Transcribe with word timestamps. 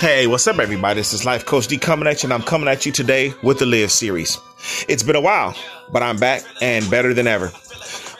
Hey, 0.00 0.26
what's 0.26 0.46
up, 0.46 0.58
everybody? 0.58 0.98
This 0.98 1.12
is 1.12 1.26
Life 1.26 1.44
Coach 1.44 1.66
D 1.66 1.76
coming 1.76 2.08
at 2.08 2.22
you, 2.22 2.28
and 2.28 2.32
I'm 2.32 2.40
coming 2.40 2.70
at 2.70 2.86
you 2.86 2.90
today 2.90 3.34
with 3.42 3.58
the 3.58 3.66
Live 3.66 3.92
series. 3.92 4.38
It's 4.88 5.02
been 5.02 5.14
a 5.14 5.20
while, 5.20 5.54
but 5.92 6.02
I'm 6.02 6.16
back 6.16 6.42
and 6.62 6.90
better 6.90 7.12
than 7.12 7.26
ever. 7.26 7.52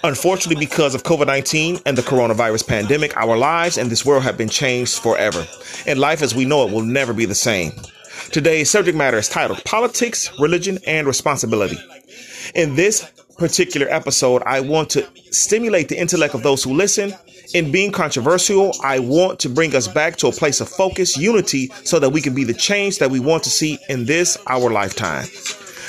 Unfortunately, 0.05 0.63
because 0.63 0.95
of 0.95 1.05
COVID 1.05 1.27
19 1.27 1.81
and 1.87 1.97
the 1.97 2.03
coronavirus 2.03 2.69
pandemic, 2.69 3.17
our 3.17 3.35
lives 3.35 3.79
and 3.79 3.91
this 3.91 4.05
world 4.05 4.25
have 4.25 4.37
been 4.37 4.51
changed 4.51 4.99
forever. 4.99 5.47
And 5.87 5.99
life 5.99 6.21
as 6.21 6.35
we 6.35 6.45
know 6.45 6.69
it 6.69 6.71
will 6.71 6.83
never 6.83 7.15
be 7.15 7.25
the 7.25 7.35
same. 7.35 7.73
Today's 8.31 8.69
subject 8.69 8.95
matter 8.95 9.17
is 9.17 9.31
titled 9.31 9.65
Politics, 9.65 10.31
Religion, 10.39 10.81
and 10.87 11.07
Responsibility. 11.07 11.79
In 12.55 12.77
this 12.77 13.11
particular 13.39 13.89
episode, 13.89 14.43
I 14.45 14.61
want 14.61 14.91
to 14.91 15.09
stimulate 15.31 15.89
the 15.89 15.99
intellect 15.99 16.35
of 16.35 16.43
those 16.43 16.63
who 16.63 16.75
listen. 16.75 17.15
In 17.53 17.73
being 17.73 17.91
controversial, 17.91 18.73
I 18.85 19.01
want 19.01 19.41
to 19.41 19.49
bring 19.49 19.75
us 19.75 19.89
back 19.89 20.15
to 20.19 20.29
a 20.29 20.33
place 20.33 20.61
of 20.61 20.69
focus, 20.69 21.17
unity, 21.17 21.73
so 21.83 21.99
that 21.99 22.11
we 22.11 22.21
can 22.21 22.33
be 22.33 22.45
the 22.45 22.55
change 22.55 22.99
that 22.99 23.11
we 23.11 23.19
want 23.19 23.43
to 23.43 23.51
see 23.51 23.77
in 23.89 24.05
this, 24.05 24.39
our 24.47 24.71
lifetime. 24.71 25.27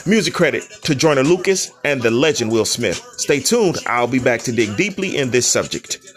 Music 0.07 0.33
credit 0.33 0.63
to 0.81 0.95
Joyner 0.95 1.21
Lucas 1.21 1.71
and 1.83 2.01
the 2.01 2.09
legend 2.09 2.51
Will 2.51 2.65
Smith. 2.65 3.05
Stay 3.17 3.39
tuned, 3.39 3.77
I'll 3.85 4.07
be 4.07 4.17
back 4.17 4.41
to 4.43 4.51
dig 4.51 4.75
deeply 4.75 5.17
in 5.17 5.29
this 5.29 5.45
subject. 5.45 6.10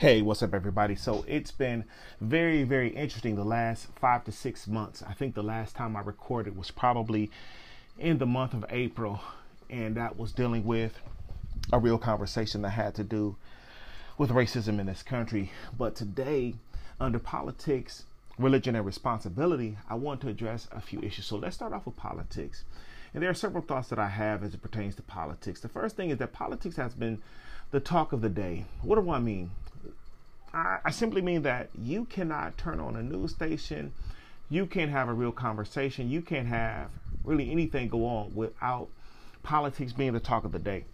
Hey, 0.00 0.22
what's 0.22 0.42
up, 0.42 0.54
everybody? 0.54 0.96
So 0.96 1.26
it's 1.28 1.50
been 1.50 1.84
very, 2.22 2.62
very 2.62 2.88
interesting 2.88 3.36
the 3.36 3.44
last 3.44 3.88
five 3.96 4.24
to 4.24 4.32
six 4.32 4.66
months. 4.66 5.02
I 5.06 5.12
think 5.12 5.34
the 5.34 5.42
last 5.42 5.76
time 5.76 5.94
I 5.94 6.00
recorded 6.00 6.56
was 6.56 6.70
probably 6.70 7.30
in 7.98 8.16
the 8.16 8.24
month 8.24 8.54
of 8.54 8.64
April, 8.70 9.20
and 9.68 9.94
that 9.98 10.16
was 10.16 10.32
dealing 10.32 10.64
with 10.64 10.98
a 11.70 11.78
real 11.78 11.98
conversation 11.98 12.62
that 12.62 12.70
had 12.70 12.94
to 12.94 13.04
do 13.04 13.36
with 14.16 14.30
racism 14.30 14.80
in 14.80 14.86
this 14.86 15.02
country. 15.02 15.52
But 15.76 15.96
today, 15.96 16.54
under 16.98 17.18
politics, 17.18 18.04
religion, 18.38 18.74
and 18.76 18.86
responsibility, 18.86 19.76
I 19.86 19.96
want 19.96 20.22
to 20.22 20.28
address 20.28 20.66
a 20.72 20.80
few 20.80 21.00
issues. 21.02 21.26
So 21.26 21.36
let's 21.36 21.56
start 21.56 21.74
off 21.74 21.84
with 21.84 21.96
politics. 21.96 22.64
And 23.12 23.22
there 23.22 23.28
are 23.28 23.34
several 23.34 23.62
thoughts 23.62 23.88
that 23.88 23.98
I 23.98 24.08
have 24.08 24.42
as 24.42 24.54
it 24.54 24.62
pertains 24.62 24.94
to 24.94 25.02
politics. 25.02 25.60
The 25.60 25.68
first 25.68 25.94
thing 25.94 26.08
is 26.08 26.16
that 26.20 26.32
politics 26.32 26.76
has 26.76 26.94
been 26.94 27.20
the 27.70 27.80
talk 27.80 28.14
of 28.14 28.22
the 28.22 28.30
day. 28.30 28.64
What 28.80 28.94
do 28.94 29.10
I 29.10 29.18
mean? 29.18 29.50
I, 30.52 30.90
simply 30.90 31.22
mean 31.22 31.42
that 31.42 31.68
you 31.80 32.06
cannot 32.06 32.58
turn 32.58 32.80
on 32.80 32.96
a 32.96 33.02
news 33.02 33.32
station, 33.32 33.92
you 34.48 34.66
can't 34.66 34.90
have 34.90 35.08
a 35.08 35.12
real 35.12 35.32
conversation, 35.32 36.10
you 36.10 36.22
can't 36.22 36.48
have 36.48 36.88
really 37.24 37.50
anything 37.50 37.88
go 37.88 38.04
on 38.06 38.34
without 38.34 38.88
politics 39.42 39.92
being 39.92 40.12
the 40.12 40.20
talk 40.20 40.44
of 40.44 40.52
the 40.52 40.58
day. 40.58 40.84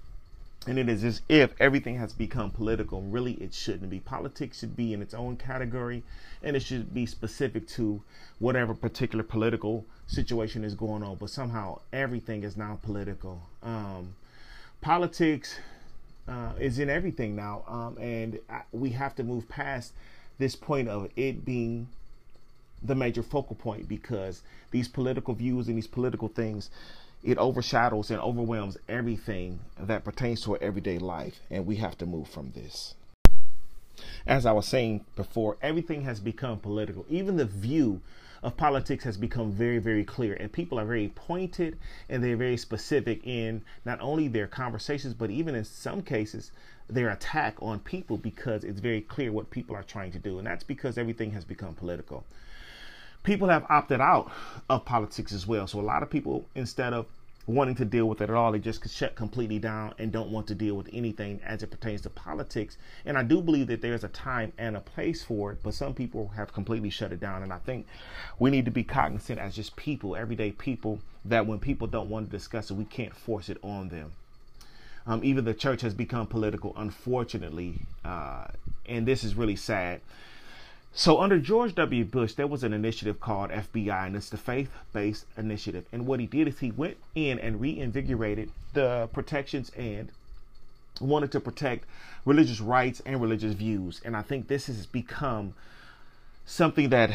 And 0.67 0.79
it 0.79 0.89
is 0.89 1.05
as 1.05 1.23
if 1.29 1.55
everything 1.61 1.97
has 1.99 2.12
become 2.12 2.51
political. 2.51 3.01
Really, 3.01 3.34
it 3.34 3.55
shouldn't 3.55 3.89
be. 3.89 4.01
Politics 4.01 4.59
should 4.59 4.77
be 4.77 4.93
in 4.93 5.01
its 5.01 5.15
own 5.15 5.37
category 5.37 6.03
and 6.43 6.57
it 6.57 6.61
should 6.61 6.93
be 6.93 7.07
specific 7.07 7.69
to 7.69 8.03
whatever 8.41 8.75
particular 8.75 9.23
political 9.23 9.87
situation 10.09 10.65
is 10.65 10.75
going 10.75 11.05
on. 11.05 11.17
But 11.17 11.31
somehow 11.31 11.81
everything 11.93 12.43
is 12.43 12.57
now 12.57 12.81
political. 12.83 13.43
Um, 13.62 14.17
politics 14.81 15.57
uh, 16.29 16.53
is 16.59 16.79
in 16.79 16.91
everything 16.91 17.37
now, 17.37 17.65
um, 17.69 17.97
and 17.99 18.39
we 18.73 18.91
have 18.91 19.15
to 19.17 19.23
move 19.23 19.49
past 19.49 19.93
this 20.39 20.57
point 20.57 20.89
of 20.89 21.09
it 21.17 21.45
being 21.45 21.89
the 22.83 22.95
major 22.95 23.23
focal 23.23 23.57
point 23.57 23.89
because 23.89 24.43
these 24.71 24.89
political 24.89 25.35
views 25.35 25.69
and 25.69 25.77
these 25.77 25.87
political 25.87 26.29
things 26.29 26.71
it 27.25 27.39
overshadows 27.39 28.11
and 28.11 28.21
overwhelms 28.21 28.77
everything 28.89 29.59
that 29.78 30.05
pertains 30.05 30.43
to 30.43 30.53
our 30.53 30.62
everyday 30.62 30.99
life. 30.99 31.41
And 31.50 31.67
we 31.67 31.77
have 31.77 31.99
to 31.99 32.06
move 32.06 32.29
from 32.29 32.53
this. 32.55 32.95
As 34.27 34.45
i 34.45 34.53
was 34.53 34.67
saying 34.67 35.05
before 35.17 35.56
everything 35.62 36.03
has 36.03 36.21
become 36.21 36.59
political. 36.59 37.05
Even 37.09 37.37
the 37.37 37.47
view 37.47 38.00
of 38.47 38.57
politics 38.57 39.03
has 39.03 39.17
become 39.17 39.51
very, 39.51 39.79
very 39.79 40.05
clear. 40.05 40.34
And 40.34 40.53
people 40.53 40.79
are 40.79 40.84
very 40.84 41.09
pointed 41.17 41.77
and 42.09 42.23
they're 42.23 42.37
very 42.37 42.57
specific 42.57 43.27
in 43.27 43.61
not 43.84 44.01
only 44.01 44.29
their 44.29 44.47
conversations, 44.47 45.15
but 45.15 45.31
even 45.31 45.57
in 45.57 45.65
some 45.65 46.01
cases, 46.01 46.53
their 46.89 47.11
attack 47.11 47.56
on 47.61 47.81
people 47.81 48.17
because 48.17 48.62
it's 48.62 48.79
very 48.79 49.01
clear 49.01 49.33
what 49.33 49.51
people 49.51 49.75
are 49.75 49.83
trying 49.83 50.12
to 50.12 50.21
do. 50.21 50.39
And 50.39 50.47
that's 50.47 50.62
because 50.62 50.97
everything 50.97 51.33
has 51.33 51.45
become 51.45 51.75
political. 51.75 52.25
People 53.25 53.49
have 53.49 53.67
opted 53.69 54.01
out 54.01 54.31
of 54.71 54.85
politics 54.85 55.33
as 55.33 55.45
well. 55.45 55.67
So 55.67 55.81
a 55.81 55.83
lot 55.83 56.05
of 56.05 56.09
people, 56.09 56.47
instead 56.55 56.93
of 56.93 57.06
wanting 57.47 57.77
to 57.77 57.84
deal 57.84 58.09
with 58.09 58.21
it 58.21 58.29
at 58.29 58.37
all. 58.37 58.53
They 58.53 58.59
just 58.59 58.89
shut 58.89 59.15
completely 59.15 59.59
down 59.59 59.95
and 59.99 60.11
don't 60.11 60.31
want 60.31 60.47
to 60.49 60.55
deal 60.55 60.75
with 60.75 60.89
anything 60.93 61.41
as 61.45 61.62
it 61.62 61.71
pertains 61.71 62.03
to 62.03 62.11
politics. 62.11 62.77
And 63.05 63.17
I 63.17 63.23
do 63.23 63.41
believe 63.41 63.69
that 63.69 63.81
there's 63.81 64.05
a 64.05 64.09
time 64.09 64.53
and 64.59 64.77
a 64.77 64.81
place 64.81 65.23
for 65.23 65.53
it, 65.53 65.59
but 65.62 65.75
some 65.75 65.95
people 65.95 66.29
have 66.29 66.53
completely 66.53 66.91
shut 66.91 67.12
it 67.12 67.21
down. 67.21 67.43
And 67.43 67.53
I 67.53 67.59
think 67.59 67.87
we 68.39 68.51
need 68.51 68.65
to 68.65 68.71
be 68.71 68.83
cognizant 68.83 69.39
as 69.39 69.55
just 69.55 69.77
people, 69.77 70.17
everyday 70.17 70.51
people, 70.53 71.01
that 71.25 71.47
when 71.47 71.59
people 71.59 71.87
don't 71.87 72.11
want 72.11 72.27
to 72.27 72.33
discuss 72.33 72.71
it, 72.71 72.75
we 72.75 72.85
can't 72.85 73.15
force 73.15 73.49
it 73.49 73.59
on 73.62 73.89
them. 73.89 74.12
Um, 75.06 75.23
even 75.23 75.45
the 75.45 75.55
church 75.55 75.83
has 75.83 75.95
become 75.95 76.27
political, 76.27 76.73
unfortunately, 76.77 77.79
uh, 78.05 78.47
and 78.87 79.06
this 79.06 79.23
is 79.23 79.37
really 79.37 79.55
sad. 79.55 80.01
So, 80.99 81.21
under 81.21 81.39
George 81.39 81.75
W. 81.75 82.07
Bush, 82.07 82.33
there 82.33 82.47
was 82.47 82.65
an 82.65 82.73
initiative 82.73 83.21
called 83.21 83.51
FBI, 83.51 84.07
and 84.07 84.17
it's 84.17 84.31
the 84.31 84.39
Faith 84.39 84.71
Based 84.95 85.27
Initiative. 85.37 85.84
And 85.93 86.07
what 86.07 86.21
he 86.21 86.27
did 86.27 86.49
is 86.49 86.61
he 86.61 86.71
went 86.71 86.97
in 87.15 87.39
and 87.39 87.61
reinvigorated 87.61 88.51
the 88.73 89.06
protections 89.12 89.71
and 89.77 90.09
wanted 90.99 91.33
to 91.33 91.41
protect 91.41 91.85
religious 92.25 92.62
rights 92.62 93.03
and 93.05 93.21
religious 93.21 93.53
views. 93.53 94.01
And 94.06 94.17
I 94.17 94.23
think 94.23 94.49
this 94.49 94.69
has 94.69 94.87
become 94.87 95.53
something 96.47 96.89
that 96.89 97.11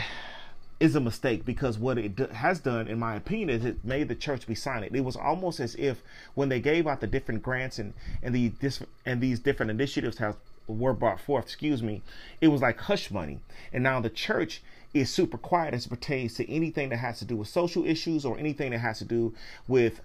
is 0.80 0.96
a 0.96 1.00
mistake 1.00 1.44
because 1.44 1.80
what 1.80 1.98
it 1.98 2.20
has 2.34 2.60
done, 2.60 2.88
in 2.88 3.00
my 3.00 3.16
opinion, 3.16 3.50
is 3.50 3.66
it 3.66 3.84
made 3.84 4.10
the 4.10 4.16
church 4.16 4.46
be 4.46 4.54
silent. 4.54 4.96
It 4.96 5.04
was 5.04 5.16
almost 5.16 5.60
as 5.60 5.74
if 5.74 6.04
when 6.36 6.50
they 6.50 6.60
gave 6.60 6.86
out 6.86 7.02
the 7.02 7.08
different 7.08 7.42
grants 7.42 7.80
and 7.80 7.96
and 8.22 8.36
the 8.36 8.50
this 8.60 8.84
and 9.08 9.22
these 9.22 9.40
different 9.40 9.72
initiatives 9.72 10.20
have 10.20 10.36
were 10.68 10.94
brought 10.94 11.20
forth, 11.20 11.46
excuse 11.46 11.82
me, 11.82 12.02
it 12.40 12.48
was 12.48 12.62
like 12.62 12.80
hush 12.80 13.12
money. 13.12 13.40
And 13.74 13.84
now 13.84 14.00
the 14.00 14.10
church 14.10 14.62
is 14.94 15.10
super 15.10 15.38
quiet 15.38 15.74
as 15.74 15.88
pertains 15.88 16.34
to 16.36 16.50
anything 16.52 16.90
that 16.90 16.98
has 16.98 17.20
to 17.20 17.26
do 17.26 17.38
with 17.38 17.48
social 17.48 17.86
issues 17.86 18.26
or 18.26 18.38
anything 18.38 18.72
that 18.72 18.80
has 18.80 19.00
to 19.00 19.06
do 19.06 19.34
with 19.68 20.02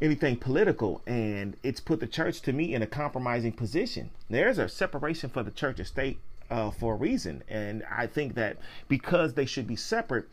anything 0.00 0.36
political. 0.36 1.02
And 1.06 1.56
it's 1.62 1.80
put 1.80 2.00
the 2.00 2.06
church 2.06 2.40
to 2.42 2.52
me 2.52 2.74
in 2.74 2.82
a 2.82 2.86
compromising 2.86 3.52
position. 3.52 4.10
There's 4.28 4.58
a 4.58 4.68
separation 4.68 5.30
for 5.30 5.42
the 5.42 5.50
church 5.50 5.78
and 5.78 5.88
state 5.88 6.18
uh, 6.50 6.70
for 6.70 6.94
a 6.94 6.96
reason. 6.96 7.42
And 7.48 7.82
I 7.90 8.06
think 8.06 8.34
that 8.34 8.58
because 8.88 9.34
they 9.34 9.46
should 9.46 9.66
be 9.66 9.76
separate, 9.76 10.26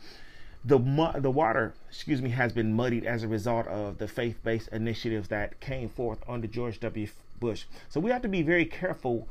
the 0.67 0.77
the 1.19 1.31
water, 1.31 1.73
excuse 1.89 2.21
me, 2.21 2.29
has 2.31 2.51
been 2.51 2.73
muddied 2.73 3.05
as 3.05 3.23
a 3.23 3.27
result 3.27 3.67
of 3.67 3.99
the 3.99 4.07
faith-based 4.07 4.67
initiatives 4.69 5.29
that 5.29 5.59
came 5.61 5.87
forth 5.87 6.19
under 6.27 6.45
George 6.45 6.79
W. 6.81 7.07
Bush. 7.39 7.63
So 7.89 7.99
we 7.99 8.11
have 8.11 8.21
to 8.23 8.27
be 8.27 8.41
very 8.41 8.65
careful 8.65 9.29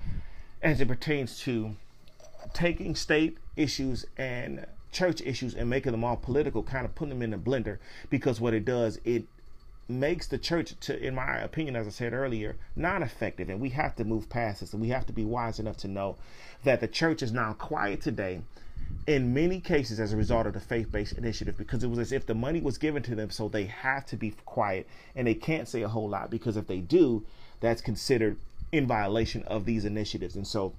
as 0.63 0.81
it 0.81 0.89
pertains 0.89 1.39
to 1.41 1.77
taking 2.55 2.95
state 2.95 3.37
issues 3.55 4.07
and 4.17 4.67
church 4.93 5.21
issues 5.21 5.55
and 5.55 5.69
making 5.69 5.93
them 5.93 6.05
all 6.05 6.17
political, 6.17 6.63
kind 6.63 6.87
of 6.87 6.95
putting 6.95 7.11
them 7.11 7.23
in 7.23 7.35
a 7.35 7.39
blender 7.39 7.79
because 8.09 8.41
what 8.41 8.55
it 8.55 8.65
does, 8.65 8.99
it 9.05 9.25
makes 9.89 10.27
the 10.27 10.39
church 10.39 10.75
to 10.81 10.99
in 11.01 11.15
my 11.15 11.37
opinion 11.37 11.77
as 11.77 11.87
i 11.87 11.91
said 11.91 12.13
earlier 12.13 12.57
non-effective 12.75 13.49
and 13.49 13.61
we 13.61 13.69
have 13.69 13.95
to 13.95 14.03
move 14.03 14.29
past 14.29 14.59
this 14.59 14.73
and 14.73 14.83
we 14.83 14.89
have 14.89 15.07
to 15.07 15.13
be 15.13 15.25
wise 15.25 15.61
enough 15.61 15.77
to 15.77 15.87
know 15.87 16.17
that 16.65 16.81
the 16.81 16.89
church 16.89 17.23
is 17.23 17.31
now 17.31 17.53
quiet 17.53 18.01
today 18.01 18.41
in 19.07 19.33
many 19.33 19.61
cases 19.61 20.01
as 20.01 20.13
a 20.13 20.17
result 20.17 20.47
of 20.47 20.53
the 20.53 20.61
faith-based 20.61 21.13
initiative 21.13 21.57
because 21.57 21.85
it 21.85 21.89
was 21.89 21.99
as 21.99 22.13
if 22.13 22.27
the 22.27 22.35
money 22.35 22.61
was 22.61 22.77
given 22.77 23.03
to 23.03 23.15
them 23.15 23.31
so 23.31 23.49
they 23.49 23.65
have 23.65 24.05
to 24.05 24.17
be 24.17 24.33
quiet 24.45 24.87
and 25.15 25.27
they 25.27 25.35
can't 25.35 25.69
say 25.69 25.83
a 25.83 25.89
whole 25.89 26.09
lot 26.09 26.31
because 26.31 26.57
if 26.57 26.67
they 26.67 26.81
do 26.81 27.25
that's 27.61 27.81
considered 27.81 28.37
in 28.73 28.87
violation 28.87 29.43
of 29.45 29.65
these 29.65 29.85
initiatives. 29.85 30.37
And 30.37 30.47
so 30.47 30.75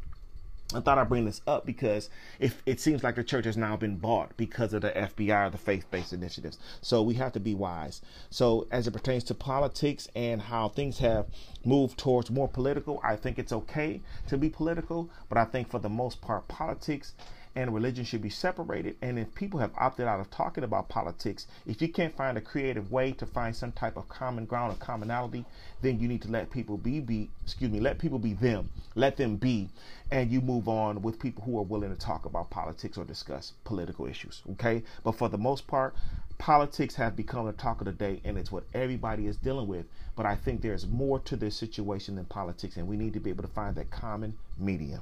I 0.73 0.81
thought 0.81 0.97
I'd 0.97 1.07
bring 1.07 1.25
this 1.25 1.41
up 1.47 1.65
because 1.65 2.09
if 2.39 2.61
it 2.65 2.81
seems 2.81 3.01
like 3.01 3.15
the 3.15 3.23
church 3.23 3.45
has 3.45 3.55
now 3.55 3.77
been 3.77 3.95
bought 3.95 4.35
because 4.35 4.73
of 4.73 4.81
the 4.81 4.91
FBI 4.91 5.47
or 5.47 5.49
the 5.49 5.57
faith-based 5.57 6.11
initiatives. 6.11 6.57
So 6.81 7.01
we 7.01 7.13
have 7.15 7.31
to 7.33 7.39
be 7.39 7.55
wise. 7.55 8.01
So 8.29 8.67
as 8.69 8.85
it 8.85 8.91
pertains 8.91 9.23
to 9.25 9.33
politics 9.33 10.09
and 10.15 10.41
how 10.41 10.67
things 10.67 10.99
have 10.99 11.27
moved 11.63 11.97
towards 11.97 12.29
more 12.29 12.49
political, 12.49 12.99
I 13.03 13.15
think 13.15 13.39
it's 13.39 13.53
okay 13.53 14.01
to 14.27 14.37
be 14.37 14.49
political, 14.49 15.09
but 15.29 15.37
I 15.37 15.45
think 15.45 15.69
for 15.69 15.79
the 15.79 15.89
most 15.89 16.19
part 16.19 16.47
politics 16.49 17.13
and 17.57 17.73
religion 17.73 18.05
should 18.05 18.21
be 18.21 18.29
separated. 18.29 18.95
And 19.01 19.17
if 19.17 19.33
people 19.33 19.59
have 19.59 19.71
opted 19.77 20.05
out 20.07 20.19
of 20.19 20.29
talking 20.29 20.63
about 20.63 20.89
politics, 20.89 21.47
if 21.65 21.81
you 21.81 21.89
can't 21.89 22.15
find 22.15 22.37
a 22.37 22.41
creative 22.41 22.91
way 22.91 23.13
to 23.13 23.25
find 23.25 23.55
some 23.55 23.71
type 23.71 23.97
of 23.97 24.07
common 24.07 24.45
ground 24.45 24.73
or 24.73 24.75
commonality, 24.75 25.43
then 25.81 25.99
you 25.99 26.07
need 26.07 26.21
to 26.21 26.29
let 26.29 26.51
people 26.51 26.77
be 26.77 26.99
be 26.99 27.31
excuse 27.43 27.71
me, 27.71 27.79
let 27.79 27.97
people 27.97 28.19
be 28.19 28.33
them. 28.33 28.69
Let 28.93 29.17
them 29.17 29.37
be 29.37 29.69
and 30.11 30.31
you 30.31 30.39
move 30.39 30.69
on 30.69 31.01
with 31.01 31.19
people 31.19 31.43
who 31.43 31.57
are 31.57 31.63
willing 31.63 31.89
to 31.89 31.99
talk 31.99 32.25
about 32.25 32.51
politics 32.51 32.95
or 32.95 33.05
discuss 33.05 33.53
political 33.63 34.05
issues. 34.05 34.43
Okay? 34.51 34.83
But 35.03 35.13
for 35.13 35.27
the 35.27 35.37
most 35.37 35.65
part, 35.65 35.95
Politics 36.37 36.93
have 36.93 37.15
become 37.15 37.47
the 37.47 37.51
talk 37.51 37.81
of 37.81 37.85
the 37.85 37.91
day, 37.91 38.21
and 38.23 38.37
it's 38.37 38.51
what 38.51 38.63
everybody 38.71 39.25
is 39.25 39.37
dealing 39.37 39.67
with. 39.67 39.87
But 40.15 40.27
I 40.27 40.35
think 40.35 40.61
there's 40.61 40.85
more 40.85 41.19
to 41.21 41.35
this 41.35 41.55
situation 41.55 42.15
than 42.15 42.25
politics, 42.25 42.77
and 42.77 42.87
we 42.87 42.95
need 42.95 43.13
to 43.13 43.19
be 43.19 43.31
able 43.31 43.41
to 43.41 43.49
find 43.49 43.75
that 43.75 43.89
common 43.89 44.37
medium. 44.55 45.01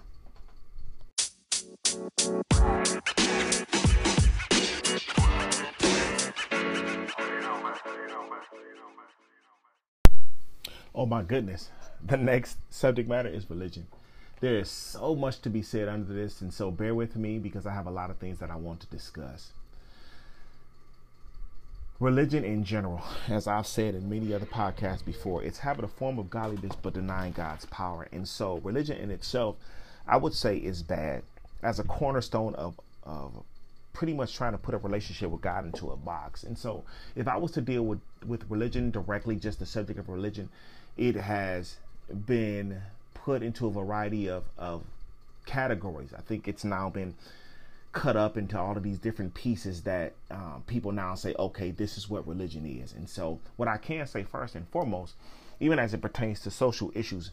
Oh 10.94 11.06
my 11.06 11.24
goodness. 11.24 11.70
The 12.06 12.18
next 12.18 12.58
subject 12.70 13.08
matter 13.08 13.30
is 13.30 13.50
religion. 13.50 13.88
There 14.42 14.58
is 14.58 14.70
so 14.70 15.16
much 15.16 15.40
to 15.42 15.50
be 15.50 15.62
said 15.62 15.88
under 15.88 16.14
this, 16.14 16.42
and 16.42 16.54
so 16.54 16.70
bear 16.70 16.94
with 16.94 17.16
me 17.16 17.40
because 17.40 17.66
I 17.66 17.74
have 17.74 17.88
a 17.88 17.92
lot 17.92 18.10
of 18.10 18.18
things 18.18 18.40
that 18.40 18.52
I 18.52 18.58
want 18.58 18.82
to 18.82 18.88
discuss. 18.88 19.52
Religion 22.02 22.44
in 22.44 22.66
general, 22.66 23.02
as 23.30 23.48
I've 23.48 23.68
said 23.68 23.96
in 23.96 24.10
many 24.10 24.34
other 24.34 24.46
podcasts 24.46 25.06
before, 25.06 25.44
it's 25.44 25.60
having 25.60 25.86
a 25.86 25.88
form 25.88 26.20
of 26.20 26.30
godliness 26.30 26.76
but 26.82 26.94
denying 26.94 27.32
God's 27.32 27.66
power. 27.68 28.10
And 28.12 28.28
so, 28.28 28.60
religion 28.66 28.98
in 28.98 29.12
itself, 29.12 29.56
I 30.06 30.18
would 30.18 30.34
say, 30.34 30.58
is 30.58 30.84
bad 30.84 31.24
as 31.66 31.80
a 31.80 31.84
cornerstone 31.84 32.54
of, 32.56 32.80
of 33.04 33.44
pretty 33.92 34.14
much 34.14 34.36
trying 34.36 34.52
to 34.52 34.58
put 34.58 34.76
a 34.76 34.78
relationship 34.78 35.32
with 35.32 35.42
God 35.42 35.66
into 35.66 35.90
a 35.90 35.96
box. 35.96 36.44
And 36.44 36.58
so, 36.58 36.84
if 37.16 37.28
I 37.28 37.38
was 37.38 37.52
to 37.54 37.62
deal 37.62 37.84
with, 37.84 38.02
with 38.26 38.44
religion 38.50 38.92
directly, 38.92 39.36
just 39.36 39.60
the 39.60 39.66
subject 39.66 39.98
of 39.98 40.08
religion, 40.08 40.50
it 40.96 41.16
has 41.16 41.78
been 42.28 42.82
put 43.14 43.42
into 43.42 43.66
a 43.66 43.72
variety 43.72 44.30
of, 44.30 44.44
of 44.58 44.84
categories. 45.46 46.14
I 46.16 46.22
think 46.22 46.48
it's 46.48 46.64
now 46.64 46.90
been 46.90 47.16
cut 47.94 48.16
up 48.16 48.38
into 48.38 48.60
all 48.60 48.78
of 48.78 48.84
these 48.84 49.00
different 49.00 49.34
pieces 49.34 49.82
that 49.84 50.14
um, 50.30 50.64
people 50.68 50.92
now 50.92 51.16
say, 51.16 51.34
okay, 51.40 51.72
this 51.72 51.98
is 51.98 52.10
what 52.10 52.28
religion 52.28 52.66
is. 52.66 52.94
And 52.94 53.10
so, 53.10 53.40
what 53.56 53.68
I 53.68 53.78
can 53.78 54.06
say 54.06 54.24
first 54.24 54.54
and 54.54 54.68
foremost, 54.70 55.16
even 55.60 55.80
as 55.80 55.96
it 55.96 56.02
pertains 56.02 56.42
to 56.42 56.52
social 56.52 56.92
issues, 56.94 57.32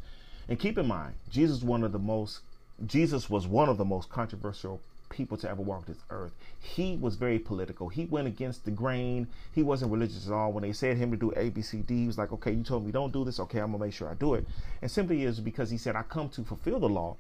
and 0.49 0.59
keep 0.59 0.79
in 0.79 0.87
mind, 0.87 1.17
Jesus 1.29 1.59
is 1.59 1.65
one 1.65 1.85
of 1.85 1.93
the 1.93 1.99
most 1.99 2.41
Jesus 2.87 3.31
was 3.31 3.47
one 3.47 3.69
of 3.69 3.79
the 3.79 3.85
most 3.85 4.09
controversial 4.11 4.81
people 5.09 5.37
to 5.37 5.49
ever 5.49 5.63
walk 5.63 5.87
this 5.87 5.99
earth. 6.11 6.33
He 6.59 6.97
was 6.97 7.17
very 7.17 7.39
political. 7.39 7.89
He 7.89 8.07
went 8.07 8.27
against 8.27 8.65
the 8.65 8.71
grain. 8.71 9.29
He 9.55 9.63
wasn't 9.63 9.93
religious 9.93 10.27
at 10.27 10.33
all. 10.33 10.53
When 10.53 10.63
they 10.63 10.73
said 10.73 10.97
him 10.97 11.11
to 11.11 11.17
do 11.17 11.33
A, 11.37 11.51
B, 11.51 11.61
C, 11.63 11.79
D, 11.79 12.01
he 12.01 12.07
was 12.07 12.19
like, 12.19 12.33
okay, 12.33 12.53
you 12.53 12.63
told 12.63 12.87
me 12.87 12.93
don't 12.93 13.13
do 13.13 13.25
this. 13.25 13.39
Okay, 13.39 13.61
I'm 13.61 13.73
gonna 13.73 13.85
make 13.85 13.93
sure 13.93 14.09
I 14.09 14.15
do 14.15 14.35
it. 14.35 14.47
And 14.81 14.91
simply 14.91 15.25
is 15.25 15.39
because 15.39 15.71
he 15.71 15.77
said, 15.77 15.97
I 15.97 16.03
come 16.03 16.29
to 16.31 16.43
fulfill 16.43 16.81
the 16.81 16.89
law, 16.89 17.17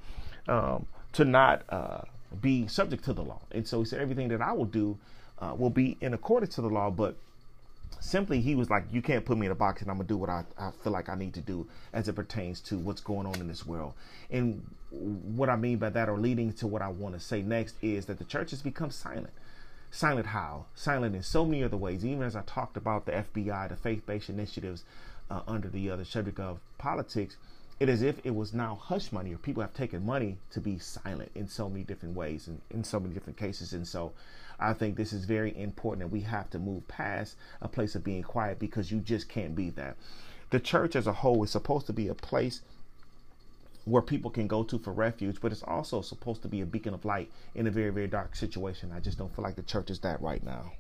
um, 0.49 0.87
to 1.12 1.25
not 1.25 1.62
uh, 1.69 2.00
be 2.40 2.66
subject 2.66 3.05
to 3.05 3.12
the 3.12 3.22
law. 3.22 3.43
And 3.50 3.69
so 3.69 3.81
he 3.81 3.84
said, 3.84 4.00
everything 4.00 4.28
that 4.28 4.40
I 4.40 4.52
will 4.52 4.64
do 4.64 4.98
uh, 5.38 5.55
will 5.56 5.70
be 5.70 5.98
in 6.00 6.14
accordance 6.14 6.55
to 6.55 6.62
the 6.62 6.70
law, 6.70 6.90
but 6.90 7.16
simply 8.00 8.41
he 8.41 8.55
was 8.55 8.71
like 8.71 8.85
you 8.93 9.03
can't 9.03 9.25
put 9.25 9.39
me 9.39 9.47
in 9.47 9.53
a 9.53 9.56
box 9.56 9.83
and 9.83 9.91
i'm 9.91 9.97
gonna 9.97 10.09
do 10.09 10.17
what 10.17 10.31
I, 10.31 10.44
I 10.59 10.71
feel 10.83 10.93
like 10.93 11.09
i 11.09 11.15
need 11.15 11.35
to 11.35 11.41
do 11.41 11.67
as 11.93 12.09
it 12.09 12.15
pertains 12.15 12.61
to 12.62 12.79
what's 12.79 13.00
going 13.00 13.27
on 13.27 13.37
in 13.37 13.49
this 13.49 13.67
world. 13.67 13.94
And 14.31 14.62
what 14.91 15.49
i 15.49 15.56
mean 15.56 15.79
by 15.79 15.91
that 15.91 16.09
or 16.09 16.19
leading 16.19 16.53
to 16.55 16.67
what 16.67 16.83
i 16.83 16.89
want 16.89 17.15
to 17.15 17.21
say 17.21 17.43
next 17.43 17.77
is 17.83 18.06
that 18.06 18.19
the 18.19 18.25
church 18.25 18.50
has 18.50 18.62
become 18.62 18.91
silent. 18.91 19.31
Silent 19.91 20.29
how? 20.29 20.67
Silent 20.75 21.15
in 21.15 21.23
so 21.23 21.44
many 21.44 21.62
other 21.62 21.77
ways. 21.77 22.05
Even 22.05 22.23
as 22.23 22.37
i 22.37 22.43
talked 22.43 22.77
about 22.77 23.06
the 23.06 23.12
fbi 23.12 23.69
the 23.69 23.77
faith-based 23.77 24.29
initiatives 24.29 24.85
uh, 25.31 25.41
under 25.47 25.69
the 25.69 25.91
other 25.91 26.05
subject 26.05 26.39
of 26.39 26.61
politics 26.79 27.37
it 27.80 27.88
is 27.88 28.02
if 28.02 28.16
it 28.24 28.34
was 28.34 28.52
now 28.52 28.78
hush 28.80 29.12
money 29.12 29.32
or 29.32 29.38
people 29.38 29.62
have 29.62 29.74
taken 29.74 30.04
money 30.04 30.38
to 30.50 30.60
be 30.60 30.78
silent 30.78 31.30
in 31.34 31.48
so 31.48 31.69
many 31.69 31.84
different 31.84 32.14
ways 32.14 32.46
and 32.48 32.60
in 32.70 32.84
so 32.84 33.00
many 33.00 33.12
different 33.12 33.36
cases 33.36 33.72
and 33.72 33.86
so 33.86 34.12
i 34.60 34.72
think 34.72 34.96
this 34.96 35.12
is 35.12 35.24
very 35.24 35.56
important 35.58 36.02
and 36.02 36.12
we 36.12 36.20
have 36.20 36.48
to 36.50 36.58
move 36.58 36.86
past 36.88 37.36
a 37.60 37.69
place 37.69 37.94
of 37.94 38.04
being 38.04 38.22
quiet 38.22 38.58
because 38.58 38.90
you 38.90 38.98
just 38.98 39.28
can't 39.28 39.56
be 39.56 39.70
that 39.70 39.96
the 40.50 40.60
church 40.60 40.94
as 40.94 41.06
a 41.06 41.12
whole 41.12 41.42
is 41.42 41.50
supposed 41.50 41.86
to 41.86 41.92
be 41.92 42.08
a 42.08 42.14
place 42.14 42.60
where 43.84 44.02
people 44.02 44.30
can 44.30 44.46
go 44.46 44.62
to 44.62 44.78
for 44.78 44.92
refuge, 44.92 45.40
but 45.40 45.50
it's 45.50 45.62
also 45.62 46.02
supposed 46.02 46.42
to 46.42 46.48
be 46.48 46.60
a 46.60 46.66
beacon 46.66 46.94
of 46.94 47.04
light 47.04 47.30
in 47.54 47.66
a 47.66 47.70
very, 47.70 47.90
very 47.90 48.06
dark 48.06 48.36
situation. 48.36 48.92
I 48.94 49.00
just 49.00 49.19
don't 49.19 49.34
feel 49.34 49.42
like 49.42 49.56
the 49.56 49.62
church 49.62 49.90
is 49.90 49.98
that 50.00 50.20
right 50.20 50.42
now. 50.44 50.72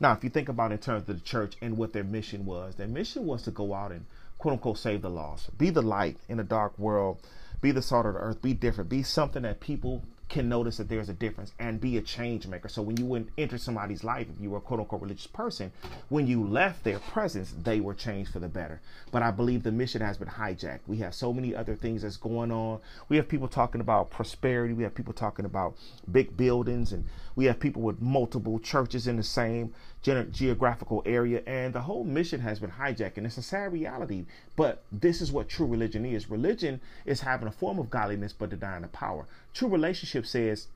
Now, 0.00 0.12
if 0.12 0.24
you 0.24 0.30
think 0.30 0.48
about 0.48 0.72
in 0.72 0.78
terms 0.78 1.02
of 1.02 1.06
the 1.06 1.24
church 1.24 1.54
and 1.62 1.78
what 1.78 1.92
their 1.92 2.04
mission 2.04 2.44
was, 2.44 2.74
their 2.74 2.88
mission 2.88 3.24
was 3.24 3.42
to 3.42 3.50
go 3.50 3.72
out 3.72 3.92
and 3.92 4.04
quote 4.38 4.52
unquote 4.52 4.78
save 4.78 5.02
the 5.02 5.10
lost. 5.10 5.56
Be 5.56 5.70
the 5.70 5.82
light 5.82 6.18
in 6.28 6.40
a 6.40 6.44
dark 6.44 6.78
world. 6.78 7.18
Be 7.60 7.70
the 7.70 7.82
salt 7.82 8.06
of 8.06 8.14
the 8.14 8.20
earth. 8.20 8.42
Be 8.42 8.52
different. 8.52 8.90
Be 8.90 9.02
something 9.02 9.42
that 9.42 9.60
people 9.60 10.02
can 10.28 10.48
notice 10.48 10.78
that 10.78 10.88
there's 10.88 11.08
a 11.08 11.14
difference 11.14 11.52
and 11.58 11.80
be 11.80 11.96
a 11.96 12.02
change 12.02 12.46
maker. 12.46 12.68
So 12.68 12.82
when 12.82 12.96
you 12.96 13.26
enter 13.38 13.58
somebody's 13.58 14.02
life, 14.02 14.26
if 14.34 14.40
you 14.40 14.50
were 14.50 14.58
a 14.58 14.60
quote 14.60 14.80
unquote 14.80 15.02
religious 15.02 15.26
person, 15.26 15.70
when 16.08 16.26
you 16.26 16.44
left 16.44 16.82
their 16.82 16.98
presence, 16.98 17.54
they 17.62 17.80
were 17.80 17.94
changed 17.94 18.32
for 18.32 18.38
the 18.38 18.48
better. 18.48 18.80
But 19.12 19.22
I 19.22 19.30
believe 19.30 19.62
the 19.62 19.72
mission 19.72 20.00
has 20.00 20.16
been 20.16 20.28
hijacked. 20.28 20.80
We 20.86 20.98
have 20.98 21.14
so 21.14 21.32
many 21.32 21.54
other 21.54 21.76
things 21.76 22.02
that's 22.02 22.16
going 22.16 22.50
on. 22.50 22.80
We 23.08 23.16
have 23.16 23.28
people 23.28 23.48
talking 23.48 23.80
about 23.80 24.10
prosperity. 24.10 24.74
We 24.74 24.82
have 24.82 24.94
people 24.94 25.12
talking 25.12 25.44
about 25.44 25.76
big 26.10 26.36
buildings 26.36 26.92
and 26.92 27.04
we 27.36 27.44
have 27.44 27.60
people 27.60 27.82
with 27.82 28.00
multiple 28.00 28.58
churches 28.58 29.06
in 29.06 29.16
the 29.16 29.22
same 29.22 29.74
geographical 30.04 31.02
area. 31.06 31.42
And 31.46 31.74
the 31.74 31.80
whole 31.80 32.04
mission 32.04 32.40
has 32.40 32.58
been 32.58 32.70
hijacked. 32.70 33.16
And 33.16 33.26
it's 33.26 33.38
a 33.38 33.42
sad 33.42 33.72
reality. 33.72 34.26
But 34.56 34.82
this 34.92 35.20
is 35.20 35.32
what 35.32 35.48
true 35.48 35.66
religion 35.66 36.04
is. 36.04 36.30
Religion 36.30 36.80
is 37.04 37.22
having 37.22 37.48
a 37.48 37.52
form 37.52 37.78
of 37.78 37.90
godliness, 37.90 38.32
but 38.32 38.50
denying 38.50 38.82
the 38.82 38.88
power. 38.88 39.26
True 39.52 39.68
relationship 39.68 40.26
says 40.26 40.66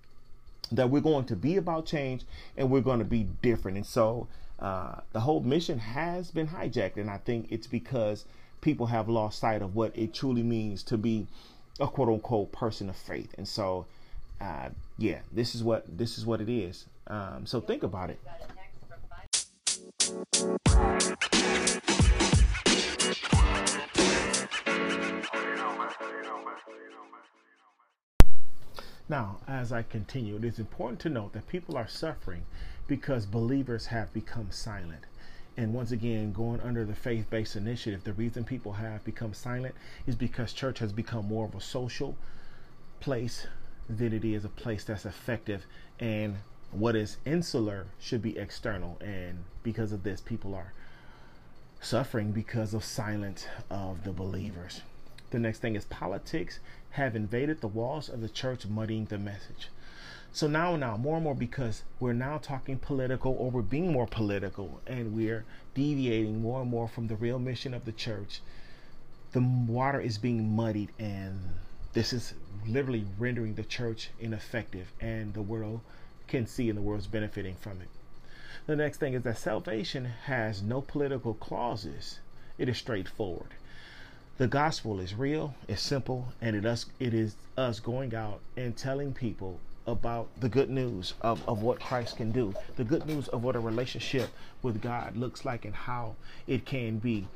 that 0.73 0.91
we're 0.91 1.01
going 1.01 1.25
to 1.27 1.37
be 1.37 1.57
about 1.57 1.87
change 1.87 2.25
and 2.57 2.71
we're 2.71 2.81
going 2.81 2.99
to 2.99 3.05
be 3.05 3.29
different. 3.43 3.77
And 3.77 3.87
so 3.87 4.29
uh, 4.59 4.97
the 5.13 5.21
whole 5.21 5.41
mission 5.41 5.79
has 5.79 6.31
been 6.31 6.49
hijacked. 6.49 6.97
And 6.97 7.11
I 7.11 7.19
think 7.19 7.47
it's 7.51 7.67
because 7.67 8.25
people 8.61 8.87
have 8.87 9.09
lost 9.09 9.39
sight 9.39 9.63
of 9.63 9.75
what 9.77 9.97
it 9.97 10.15
truly 10.15 10.43
means 10.43 10.83
to 10.85 10.99
be 10.99 11.27
a 11.81 11.87
quote 11.87 12.09
unquote 12.09 12.53
person 12.53 12.89
of 12.89 12.97
faith. 12.97 13.35
And 13.39 13.47
so, 13.47 13.87
uh, 14.41 14.71
yeah, 14.97 15.21
this 15.33 15.55
is 15.55 15.63
what 15.63 15.85
this 15.99 16.19
is 16.19 16.27
what 16.27 16.41
it 16.41 16.49
is. 16.49 16.87
Um, 17.07 17.47
so 17.47 17.61
think 17.61 17.83
about 17.83 18.11
it. 18.11 18.19
Now, 29.11 29.39
as 29.47 29.71
I 29.71 29.83
continue, 29.83 30.37
it 30.37 30.45
is 30.45 30.59
important 30.59 31.01
to 31.01 31.11
note 31.11 31.35
that 31.35 31.49
people 31.49 31.77
are 31.77 31.89
suffering 31.89 32.47
because 32.87 33.27
believers 33.27 33.87
have 33.87 34.13
become 34.15 34.51
silent. 34.51 35.05
And 35.59 35.75
once 35.75 35.91
again, 35.91 36.33
going 36.33 36.61
under 36.61 36.87
the 36.87 36.95
faith 36.95 37.29
based 37.29 37.57
initiative, 37.57 38.05
the 38.05 38.15
reason 38.15 38.45
people 38.45 38.73
have 38.73 39.05
become 39.05 39.35
silent 39.35 39.75
is 40.07 40.15
because 40.15 40.55
church 40.55 40.79
has 40.79 40.93
become 40.93 41.29
more 41.29 41.45
of 41.45 41.55
a 41.55 41.61
social 41.61 42.17
place 43.01 43.47
than 43.91 44.15
it 44.15 44.25
is 44.25 44.45
a 44.45 44.49
place 44.49 44.85
that's 44.85 45.05
effective. 45.05 45.67
And 45.99 46.37
what 46.71 46.95
is 46.97 47.17
insular 47.25 47.87
should 47.99 48.23
be 48.23 48.39
external. 48.39 48.99
And 49.01 49.45
because 49.63 49.93
of 49.93 50.03
this, 50.03 50.21
people 50.21 50.55
are 50.55 50.73
suffering 51.81 52.33
because 52.33 52.75
of 52.75 52.85
silence 52.85 53.47
of 53.71 54.05
the 54.05 54.13
believers. 54.13 54.83
The 55.31 55.39
next 55.39 55.59
thing 55.59 55.77
is 55.77 55.85
politics 55.85 56.59
have 56.91 57.15
invaded 57.15 57.61
the 57.61 57.69
walls 57.69 58.09
of 58.09 58.21
the 58.21 58.29
church, 58.29 58.67
muddying 58.67 59.07
the 59.07 59.19
message. 59.19 59.69
So 60.33 60.47
now, 60.47 60.77
now, 60.77 60.97
more 60.97 61.17
and 61.17 61.25
more, 61.25 61.35
because 61.35 61.83
we're 62.01 62.13
now 62.13 62.39
talking 62.39 62.79
political 62.79 63.33
or 63.33 63.51
we're 63.51 63.63
being 63.63 63.93
more 63.93 64.07
political 64.07 64.81
and 64.87 65.15
we're 65.15 65.45
deviating 65.75 66.43
more 66.43 66.61
and 66.61 66.71
more 66.71 66.89
from 66.89 67.09
the 67.09 67.17
real 67.17 67.39
mission 67.39 67.73
of 67.73 67.85
the 67.85 67.93
church, 67.93 68.41
the 69.33 69.41
water 69.41 70.01
is 70.01 70.19
being 70.19 70.55
muddied 70.55 70.91
and 70.99 71.39
this 71.93 72.13
is 72.13 72.35
literally 72.67 73.05
rendering 73.19 73.55
the 73.55 73.65
church 73.65 74.11
ineffective 74.21 74.93
and 75.01 75.35
the 75.35 75.43
world 75.43 75.81
can 76.29 76.47
see 76.47 76.69
and 76.69 76.79
the 76.79 76.83
world's 76.83 77.07
benefiting 77.07 77.57
from 77.57 77.81
it. 77.81 77.89
The 78.67 78.77
next 78.77 78.99
thing 78.99 79.15
is 79.15 79.23
that 79.23 79.39
salvation 79.39 80.05
has 80.27 80.63
no 80.63 80.83
political 80.83 81.35
clauses. 81.35 82.21
It 82.59 82.69
is 82.69 82.77
straightforward. 82.77 83.55
The 84.37 84.47
gospel 84.47 85.01
is 85.01 85.15
real, 85.15 85.55
it's 85.67 85.83
simple, 85.83 86.29
and 86.41 86.55
it 86.55 86.65
us 86.65 86.87
it 87.01 87.13
is 87.13 87.35
us 87.57 87.81
going 87.81 88.15
out 88.15 88.41
and 88.57 88.77
telling 88.77 89.13
people 89.13 89.59
about 89.87 90.29
the 90.39 90.49
good 90.49 90.69
news 90.69 91.15
of, 91.23 91.43
of 91.49 91.63
what 91.63 91.81
Christ 91.81 92.19
can 92.19 92.31
do, 92.31 92.55
the 92.77 92.85
good 92.85 93.07
news 93.07 93.27
of 93.29 93.43
what 93.43 93.57
a 93.57 93.61
relationship 93.61 94.29
with 94.63 94.83
God 94.83 95.17
looks 95.17 95.45
like 95.45 95.65
and 95.65 95.75
how 95.75 96.15
it 96.47 96.67
can 96.67 96.99
be. 96.99 97.27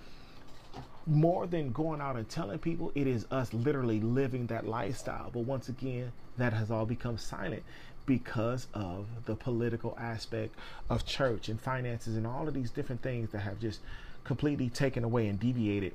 More 1.06 1.46
than 1.46 1.72
going 1.72 2.00
out 2.00 2.16
and 2.16 2.28
telling 2.28 2.58
people, 2.58 2.92
it 2.94 3.06
is 3.06 3.26
us 3.30 3.52
literally 3.54 4.00
living 4.00 4.46
that 4.46 4.68
lifestyle. 4.68 5.30
But 5.32 5.40
once 5.40 5.68
again, 5.68 6.12
that 6.36 6.52
has 6.52 6.70
all 6.70 6.86
become 6.86 7.18
silent 7.18 7.62
because 8.06 8.66
of 8.74 9.06
the 9.26 9.34
political 9.34 9.96
aspect 9.98 10.54
of 10.90 11.06
church 11.06 11.48
and 11.48 11.60
finances 11.60 12.16
and 12.16 12.26
all 12.26 12.48
of 12.48 12.54
these 12.54 12.70
different 12.70 13.02
things 13.02 13.30
that 13.30 13.40
have 13.40 13.60
just 13.60 13.80
completely 14.24 14.68
taken 14.68 15.04
away 15.04 15.28
and 15.28 15.38
deviated 15.38 15.94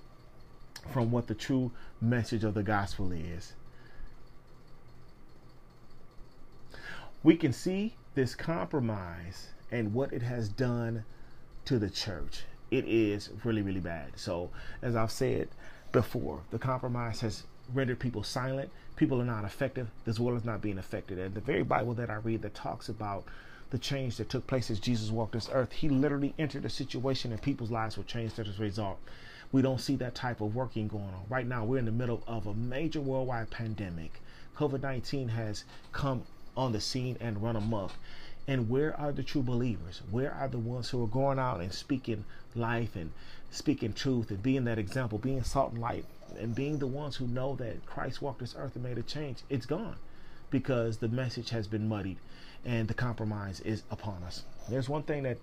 from 0.91 1.11
what 1.11 1.27
the 1.27 1.35
true 1.35 1.71
message 2.01 2.43
of 2.43 2.53
the 2.53 2.63
gospel 2.63 3.11
is. 3.11 3.53
We 7.23 7.35
can 7.35 7.51
see 7.51 7.95
this 8.15 8.35
compromise 8.35 9.49
and 9.71 9.93
what 9.93 10.13
it 10.13 10.21
has 10.21 10.49
done 10.49 11.03
to 11.65 11.77
the 11.77 11.89
church. 11.89 12.43
It 12.71 12.85
is 12.85 13.29
really, 13.43 13.61
really 13.61 13.79
bad. 13.79 14.11
So, 14.15 14.49
as 14.81 14.95
I've 14.95 15.11
said 15.11 15.49
before, 15.91 16.41
the 16.51 16.59
compromise 16.59 17.21
has 17.21 17.43
rendered 17.73 17.99
people 17.99 18.23
silent. 18.23 18.69
People 18.97 19.21
are 19.21 19.25
not 19.25 19.45
effective. 19.45 19.87
This 20.05 20.19
world 20.19 20.37
is 20.37 20.45
not 20.45 20.61
being 20.61 20.77
affected. 20.77 21.19
And 21.19 21.33
the 21.33 21.39
very 21.39 21.63
Bible 21.63 21.93
that 21.93 22.09
I 22.09 22.15
read 22.15 22.41
that 22.41 22.55
talks 22.55 22.89
about 22.89 23.23
the 23.69 23.77
change 23.77 24.17
that 24.17 24.29
took 24.29 24.47
place 24.47 24.69
as 24.69 24.79
Jesus 24.79 25.11
walked 25.11 25.33
this 25.33 25.49
earth, 25.51 25.71
he 25.71 25.87
literally 25.87 26.33
entered 26.39 26.65
a 26.65 26.69
situation 26.69 27.31
and 27.31 27.41
people's 27.41 27.71
lives 27.71 27.97
were 27.97 28.03
changed 28.03 28.39
as 28.39 28.59
a 28.59 28.61
result. 28.61 28.97
We 29.51 29.61
don't 29.61 29.79
see 29.79 29.95
that 29.97 30.15
type 30.15 30.41
of 30.41 30.55
working 30.55 30.87
going 30.87 31.05
on. 31.05 31.25
Right 31.29 31.47
now, 31.47 31.63
we're 31.63 31.77
in 31.77 31.85
the 31.85 31.91
middle 31.91 32.23
of 32.27 32.47
a 32.47 32.53
major 32.53 32.99
worldwide 32.99 33.49
pandemic. 33.49 34.19
COVID 34.57 34.81
19 34.81 35.29
has 35.29 35.63
come 35.91 36.23
on 36.57 36.71
the 36.71 36.81
scene 36.81 37.17
and 37.19 37.41
run 37.41 37.55
amok. 37.55 37.91
And 38.47 38.69
where 38.69 38.99
are 38.99 39.11
the 39.11 39.23
true 39.23 39.43
believers? 39.43 40.01
Where 40.09 40.33
are 40.33 40.47
the 40.47 40.57
ones 40.57 40.89
who 40.89 41.03
are 41.03 41.07
going 41.07 41.37
out 41.37 41.61
and 41.61 41.71
speaking 41.71 42.25
life 42.55 42.95
and 42.95 43.11
speaking 43.51 43.93
truth 43.93 44.31
and 44.31 44.41
being 44.41 44.63
that 44.63 44.79
example, 44.79 45.19
being 45.19 45.43
salt 45.43 45.73
and 45.73 45.81
light, 45.81 46.05
and 46.39 46.55
being 46.55 46.79
the 46.79 46.87
ones 46.87 47.15
who 47.15 47.27
know 47.27 47.55
that 47.55 47.85
Christ 47.85 48.21
walked 48.21 48.39
this 48.39 48.55
earth 48.57 48.75
and 48.75 48.83
made 48.83 48.97
a 48.97 49.03
change? 49.03 49.39
It's 49.49 49.65
gone 49.65 49.97
because 50.49 50.97
the 50.97 51.07
message 51.07 51.49
has 51.49 51.67
been 51.67 51.87
muddied 51.87 52.17
and 52.65 52.87
the 52.87 52.93
compromise 52.93 53.59
is 53.61 53.83
upon 53.91 54.23
us. 54.23 54.43
There's 54.69 54.89
one 54.89 55.03
thing 55.03 55.23
that 55.23 55.37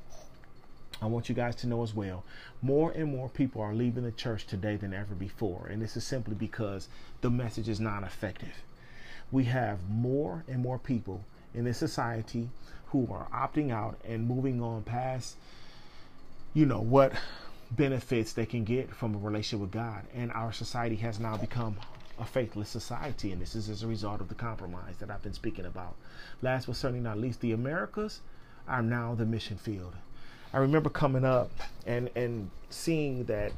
I 1.03 1.07
want 1.07 1.29
you 1.29 1.35
guys 1.35 1.57
to 1.57 1.67
know 1.67 1.83
as 1.83 1.95
well. 1.95 2.25
More 2.63 2.93
and 2.93 3.11
more 3.11 3.29
people 3.29 3.61
are 3.63 3.75
leaving 3.75 4.05
the 4.05 4.13
church 4.13 4.47
today 4.47 4.77
than 4.77 4.95
ever 4.95 5.15
before. 5.15 5.67
And 5.67 5.83
this 5.83 5.97
is 5.97 6.05
simply 6.05 6.35
because 6.35 6.89
the 7.21 7.31
message 7.31 7.69
is 7.69 7.81
not 7.81 8.05
effective. 8.05 8.63
We 9.33 9.45
have 9.45 9.89
more 9.89 10.45
and 10.47 10.63
more 10.63 10.79
people 10.79 11.25
in 11.55 11.65
this 11.65 11.79
society 11.79 12.51
who 12.87 13.09
are 13.11 13.27
opting 13.35 13.73
out 13.73 13.99
and 14.05 14.29
moving 14.29 14.63
on 14.63 14.83
past, 14.83 15.37
you 16.53 16.67
know, 16.67 16.81
what 16.81 17.13
benefits 17.77 18.33
they 18.33 18.47
can 18.47 18.65
get 18.65 18.95
from 18.95 19.15
a 19.15 19.19
relationship 19.19 19.61
with 19.61 19.71
God. 19.71 20.05
And 20.15 20.33
our 20.33 20.53
society 20.53 20.97
has 20.97 21.19
now 21.19 21.37
become 21.37 21.77
a 22.19 22.25
faithless 22.25 22.69
society, 22.69 23.33
and 23.33 23.43
this 23.43 23.55
is 23.55 23.69
as 23.69 23.83
a 23.83 23.87
result 23.87 24.21
of 24.21 24.29
the 24.29 24.35
compromise 24.35 24.97
that 25.01 25.11
I've 25.11 25.23
been 25.23 25.33
speaking 25.33 25.67
about. 25.67 25.95
Last 26.43 26.67
but 26.67 26.77
certainly 26.77 27.03
not 27.03 27.19
least, 27.19 27.41
the 27.41 27.53
Americas 27.53 28.21
are 28.69 28.83
now 28.83 29.15
the 29.15 29.27
mission 29.27 29.57
field. 29.57 29.95
I 30.53 30.59
remember 30.59 30.89
coming 30.89 31.25
up 31.25 31.51
and 31.85 32.11
and 32.15 32.51
seeing 32.71 33.25
that 33.25 33.53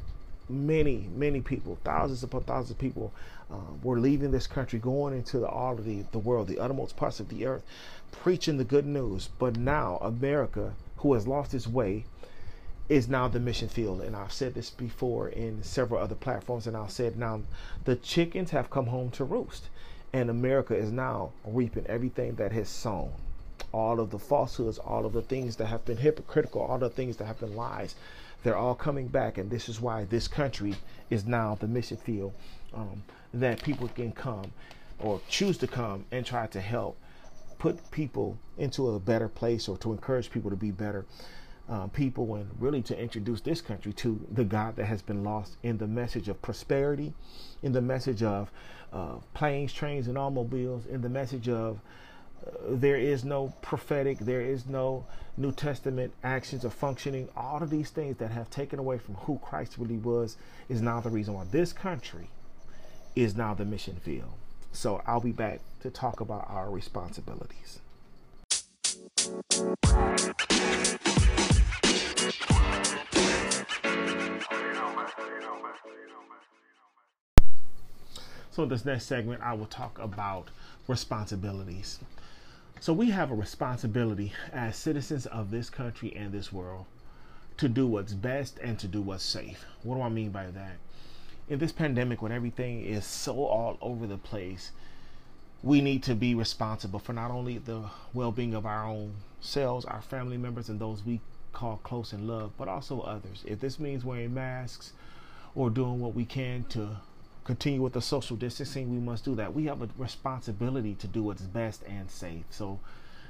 many 0.48 1.08
many 1.14 1.42
people, 1.42 1.78
thousands 1.84 2.22
upon 2.22 2.44
thousands 2.44 2.70
of 2.70 2.78
people, 2.78 3.12
uh, 3.50 3.56
were 3.82 4.00
leaving 4.00 4.30
this 4.30 4.46
country, 4.46 4.78
going 4.78 5.14
into 5.14 5.38
the, 5.38 5.48
all 5.48 5.74
of 5.74 5.84
the, 5.84 6.04
the 6.12 6.18
world, 6.18 6.48
the 6.48 6.58
uttermost 6.58 6.96
parts 6.96 7.20
of 7.20 7.28
the 7.28 7.46
earth, 7.46 7.62
preaching 8.10 8.56
the 8.56 8.64
good 8.64 8.86
news. 8.86 9.28
But 9.38 9.56
now 9.56 9.98
America, 9.98 10.72
who 10.98 11.12
has 11.12 11.28
lost 11.28 11.52
its 11.52 11.66
way, 11.66 12.06
is 12.88 13.08
now 13.08 13.26
the 13.28 13.40
mission 13.40 13.68
field. 13.68 14.00
And 14.00 14.14
I've 14.14 14.32
said 14.32 14.54
this 14.54 14.70
before 14.70 15.28
in 15.28 15.62
several 15.62 16.00
other 16.00 16.14
platforms, 16.14 16.66
and 16.66 16.76
I'll 16.76 16.88
say 16.88 17.06
it 17.06 17.16
now. 17.16 17.42
The 17.84 17.96
chickens 17.96 18.50
have 18.50 18.70
come 18.70 18.86
home 18.86 19.10
to 19.12 19.24
roost, 19.24 19.68
and 20.12 20.30
America 20.30 20.74
is 20.76 20.92
now 20.92 21.32
reaping 21.44 21.86
everything 21.86 22.36
that 22.36 22.52
has 22.52 22.68
sown. 22.68 23.12
All 23.72 24.00
of 24.00 24.10
the 24.10 24.18
falsehoods, 24.18 24.78
all 24.78 25.04
of 25.04 25.12
the 25.12 25.22
things 25.22 25.56
that 25.56 25.66
have 25.66 25.84
been 25.84 25.96
hypocritical, 25.96 26.62
all 26.62 26.78
the 26.78 26.88
things 26.88 27.16
that 27.16 27.26
have 27.26 27.40
been 27.40 27.56
lies, 27.56 27.96
they're 28.42 28.56
all 28.56 28.74
coming 28.74 29.08
back. 29.08 29.38
And 29.38 29.50
this 29.50 29.68
is 29.68 29.80
why 29.80 30.04
this 30.04 30.28
country 30.28 30.76
is 31.10 31.26
now 31.26 31.56
the 31.60 31.66
mission 31.66 31.96
field 31.96 32.32
um, 32.72 33.02
that 33.34 33.62
people 33.62 33.88
can 33.88 34.12
come 34.12 34.52
or 35.00 35.20
choose 35.28 35.58
to 35.58 35.66
come 35.66 36.04
and 36.12 36.24
try 36.24 36.46
to 36.46 36.60
help 36.60 36.96
put 37.58 37.90
people 37.90 38.38
into 38.58 38.88
a 38.90 39.00
better 39.00 39.28
place 39.28 39.68
or 39.68 39.76
to 39.78 39.92
encourage 39.92 40.30
people 40.30 40.50
to 40.50 40.56
be 40.56 40.70
better 40.70 41.04
uh, 41.68 41.86
people 41.88 42.34
and 42.36 42.48
really 42.60 42.82
to 42.82 42.98
introduce 42.98 43.40
this 43.40 43.60
country 43.60 43.92
to 43.92 44.24
the 44.32 44.44
God 44.44 44.76
that 44.76 44.86
has 44.86 45.02
been 45.02 45.24
lost 45.24 45.56
in 45.62 45.78
the 45.78 45.86
message 45.86 46.28
of 46.28 46.40
prosperity, 46.40 47.12
in 47.62 47.72
the 47.72 47.80
message 47.80 48.22
of 48.22 48.50
uh, 48.92 49.14
planes, 49.34 49.72
trains, 49.72 50.06
and 50.06 50.16
automobiles, 50.16 50.86
in 50.86 51.02
the 51.02 51.08
message 51.08 51.48
of 51.48 51.80
uh, 52.46 52.50
there 52.68 52.96
is 52.96 53.24
no 53.24 53.52
prophetic, 53.62 54.18
there 54.18 54.40
is 54.40 54.66
no 54.66 55.04
New 55.36 55.52
Testament 55.52 56.12
actions 56.22 56.64
or 56.64 56.70
functioning. 56.70 57.28
All 57.36 57.62
of 57.62 57.70
these 57.70 57.90
things 57.90 58.16
that 58.18 58.30
have 58.30 58.48
taken 58.48 58.78
away 58.78 58.98
from 58.98 59.14
who 59.14 59.38
Christ 59.38 59.76
really 59.76 59.98
was 59.98 60.36
is 60.68 60.80
now 60.80 61.00
the 61.00 61.10
reason 61.10 61.34
why 61.34 61.44
this 61.50 61.72
country 61.72 62.28
is 63.16 63.34
now 63.34 63.54
the 63.54 63.64
mission 63.64 63.96
field. 63.96 64.32
So 64.72 65.02
I'll 65.06 65.20
be 65.20 65.32
back 65.32 65.60
to 65.80 65.90
talk 65.90 66.20
about 66.20 66.48
our 66.48 66.70
responsibilities. 66.70 67.80
So, 78.56 78.62
in 78.62 78.70
this 78.70 78.86
next 78.86 79.04
segment, 79.04 79.42
I 79.42 79.52
will 79.52 79.66
talk 79.66 79.98
about 79.98 80.48
responsibilities. 80.88 81.98
So, 82.80 82.94
we 82.94 83.10
have 83.10 83.30
a 83.30 83.34
responsibility 83.34 84.32
as 84.50 84.76
citizens 84.76 85.26
of 85.26 85.50
this 85.50 85.68
country 85.68 86.16
and 86.16 86.32
this 86.32 86.54
world 86.54 86.86
to 87.58 87.68
do 87.68 87.86
what's 87.86 88.14
best 88.14 88.58
and 88.62 88.78
to 88.78 88.88
do 88.88 89.02
what's 89.02 89.24
safe. 89.24 89.66
What 89.82 89.96
do 89.96 90.00
I 90.00 90.08
mean 90.08 90.30
by 90.30 90.46
that? 90.52 90.78
In 91.50 91.58
this 91.58 91.70
pandemic, 91.70 92.22
when 92.22 92.32
everything 92.32 92.82
is 92.82 93.04
so 93.04 93.44
all 93.44 93.76
over 93.82 94.06
the 94.06 94.16
place, 94.16 94.70
we 95.62 95.82
need 95.82 96.02
to 96.04 96.14
be 96.14 96.34
responsible 96.34 96.98
for 96.98 97.12
not 97.12 97.30
only 97.30 97.58
the 97.58 97.82
well 98.14 98.32
being 98.32 98.54
of 98.54 98.64
our 98.64 98.86
own 98.86 99.16
selves, 99.38 99.84
our 99.84 100.00
family 100.00 100.38
members, 100.38 100.70
and 100.70 100.80
those 100.80 101.04
we 101.04 101.20
call 101.52 101.76
close 101.84 102.14
and 102.14 102.26
love, 102.26 102.52
but 102.56 102.68
also 102.68 103.02
others. 103.02 103.44
If 103.46 103.60
this 103.60 103.78
means 103.78 104.02
wearing 104.02 104.32
masks 104.32 104.94
or 105.54 105.68
doing 105.68 106.00
what 106.00 106.14
we 106.14 106.24
can 106.24 106.64
to 106.70 106.96
continue 107.46 107.80
with 107.80 107.92
the 107.92 108.02
social 108.02 108.36
distancing, 108.36 108.90
we 108.90 108.98
must 108.98 109.24
do 109.24 109.36
that. 109.36 109.54
We 109.54 109.66
have 109.66 109.80
a 109.80 109.88
responsibility 109.96 110.94
to 110.96 111.06
do 111.06 111.22
what's 111.22 111.42
best 111.42 111.84
and 111.84 112.10
safe. 112.10 112.44
So 112.50 112.80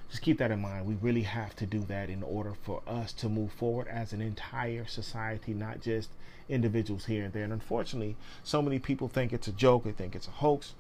just 0.08 0.22
keep 0.22 0.38
that 0.38 0.50
in 0.50 0.58
mind. 0.58 0.86
We 0.86 0.94
really 0.94 1.22
have 1.22 1.54
to 1.56 1.66
do 1.66 1.80
that 1.80 2.08
in 2.08 2.22
order 2.22 2.54
for 2.62 2.80
us 2.86 3.12
to 3.12 3.28
move 3.28 3.52
forward 3.52 3.88
as 3.88 4.14
an 4.14 4.22
entire 4.22 4.86
society, 4.86 5.52
not 5.52 5.82
just 5.82 6.08
individuals 6.48 7.04
here 7.04 7.24
and 7.24 7.32
there. 7.34 7.44
And 7.44 7.52
unfortunately, 7.52 8.16
so 8.42 8.62
many 8.62 8.78
people 8.78 9.06
think 9.06 9.34
it's 9.34 9.48
a 9.48 9.52
joke, 9.52 9.84
they 9.84 9.92
think 9.92 10.16
it's 10.16 10.28
a 10.28 10.30
hoax, 10.30 10.72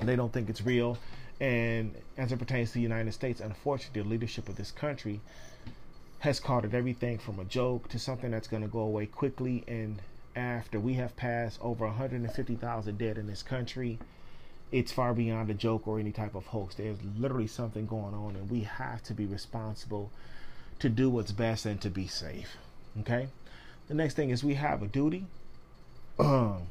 they 0.00 0.14
don't 0.14 0.32
think 0.32 0.48
it's 0.48 0.62
real. 0.62 0.98
And 1.40 1.96
as 2.16 2.30
it 2.30 2.38
pertains 2.38 2.68
to 2.68 2.74
the 2.74 2.80
United 2.80 3.12
States, 3.12 3.40
unfortunately, 3.40 4.02
the 4.02 4.08
leadership 4.08 4.48
of 4.48 4.54
this 4.54 4.70
country 4.70 5.20
has 6.20 6.38
called 6.38 6.64
it 6.64 6.74
everything 6.74 7.18
from 7.18 7.40
a 7.40 7.44
joke 7.44 7.88
to 7.88 7.98
something 7.98 8.30
that's 8.30 8.46
going 8.46 8.62
to 8.62 8.68
go 8.68 8.80
away 8.80 9.06
quickly 9.06 9.64
and 9.66 10.00
after 10.34 10.80
we 10.80 10.94
have 10.94 11.16
passed 11.16 11.58
over 11.60 11.86
150,000 11.86 12.98
dead 12.98 13.18
in 13.18 13.26
this 13.26 13.42
country, 13.42 13.98
it's 14.70 14.92
far 14.92 15.12
beyond 15.12 15.50
a 15.50 15.54
joke 15.54 15.86
or 15.86 15.98
any 15.98 16.12
type 16.12 16.34
of 16.34 16.46
hoax. 16.46 16.74
There's 16.74 16.96
literally 17.18 17.46
something 17.46 17.86
going 17.86 18.14
on, 18.14 18.36
and 18.36 18.50
we 18.50 18.60
have 18.60 19.02
to 19.04 19.14
be 19.14 19.26
responsible 19.26 20.10
to 20.78 20.88
do 20.88 21.10
what's 21.10 21.32
best 21.32 21.66
and 21.66 21.80
to 21.82 21.90
be 21.90 22.06
safe. 22.06 22.56
Okay? 23.00 23.28
The 23.88 23.94
next 23.94 24.14
thing 24.14 24.30
is 24.30 24.42
we 24.42 24.54
have 24.54 24.82
a 24.82 24.86
duty 24.86 25.26
um, 26.18 26.62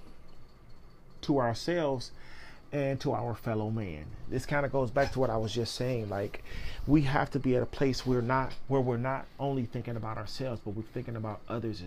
to 1.21 1.37
ourselves 1.37 2.11
and 2.73 2.99
to 3.01 3.11
our 3.11 3.35
fellow 3.35 3.69
man. 3.69 4.05
This 4.29 4.45
kind 4.45 4.65
of 4.65 4.71
goes 4.71 4.91
back 4.91 5.11
to 5.13 5.19
what 5.19 5.29
I 5.29 5.37
was 5.37 5.53
just 5.53 5.75
saying. 5.75 6.09
Like, 6.09 6.43
we 6.87 7.01
have 7.01 7.29
to 7.31 7.39
be 7.39 7.55
at 7.55 7.61
a 7.61 7.67
place 7.67 8.05
where 8.05 8.21
not 8.21 8.53
where 8.67 8.81
we're 8.81 8.97
not 8.97 9.25
only 9.39 9.65
thinking 9.65 9.97
about 9.97 10.17
ourselves, 10.17 10.61
but 10.63 10.71
we're 10.71 10.83
thinking 10.83 11.15
about 11.15 11.41
others 11.49 11.81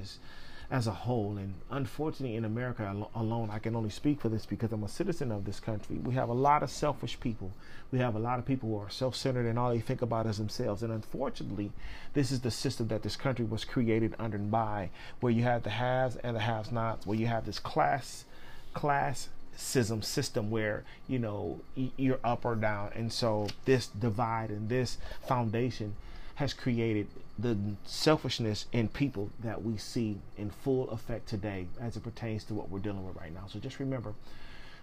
as 0.70 0.86
a 0.86 0.92
whole. 0.92 1.36
And 1.36 1.54
unfortunately, 1.70 2.36
in 2.36 2.44
America 2.44 3.06
alone, 3.14 3.50
I 3.50 3.58
can 3.58 3.76
only 3.76 3.90
speak 3.90 4.20
for 4.20 4.28
this 4.28 4.46
because 4.46 4.72
I'm 4.72 4.84
a 4.84 4.88
citizen 4.88 5.30
of 5.30 5.44
this 5.44 5.60
country. 5.60 5.96
We 5.96 6.14
have 6.14 6.28
a 6.28 6.34
lot 6.34 6.62
of 6.62 6.70
selfish 6.70 7.18
people. 7.20 7.52
We 7.92 7.98
have 7.98 8.14
a 8.14 8.18
lot 8.18 8.38
of 8.38 8.46
people 8.46 8.68
who 8.68 8.78
are 8.78 8.90
self 8.90 9.14
centered 9.14 9.46
and 9.46 9.58
all 9.58 9.70
they 9.70 9.80
think 9.80 10.02
about 10.02 10.26
is 10.26 10.38
themselves. 10.38 10.82
And 10.82 10.92
unfortunately, 10.92 11.70
this 12.12 12.30
is 12.30 12.40
the 12.40 12.50
system 12.50 12.88
that 12.88 13.02
this 13.02 13.16
country 13.16 13.44
was 13.44 13.64
created 13.64 14.14
under 14.18 14.36
and 14.36 14.50
by, 14.50 14.90
where 15.20 15.32
you 15.32 15.42
have 15.42 15.62
the 15.62 15.70
haves 15.70 16.16
and 16.16 16.36
the 16.36 16.40
have 16.40 16.72
nots, 16.72 17.06
where 17.06 17.18
you 17.18 17.26
have 17.26 17.46
this 17.46 17.58
class, 17.58 18.24
class 18.72 19.28
system 19.56 20.50
where 20.50 20.82
you 21.06 21.18
know 21.18 21.60
you're 21.96 22.18
up 22.24 22.44
or 22.44 22.56
down 22.56 22.90
and 22.94 23.12
so 23.12 23.46
this 23.66 23.86
divide 23.86 24.50
and 24.50 24.68
this 24.68 24.98
foundation 25.26 25.94
has 26.36 26.52
created 26.52 27.06
the 27.38 27.56
selfishness 27.84 28.66
in 28.72 28.88
people 28.88 29.30
that 29.42 29.62
we 29.62 29.76
see 29.76 30.18
in 30.36 30.50
full 30.50 30.88
effect 30.90 31.28
today 31.28 31.66
as 31.80 31.96
it 31.96 32.02
pertains 32.02 32.44
to 32.44 32.54
what 32.54 32.70
we're 32.70 32.78
dealing 32.78 33.06
with 33.06 33.16
right 33.16 33.34
now. 33.34 33.44
So 33.48 33.58
just 33.58 33.80
remember, 33.80 34.14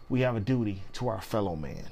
we 0.09 0.21
have 0.21 0.35
a 0.35 0.41
duty 0.41 0.83
to 0.93 1.07
our 1.07 1.21
fellow 1.21 1.55
man. 1.55 1.85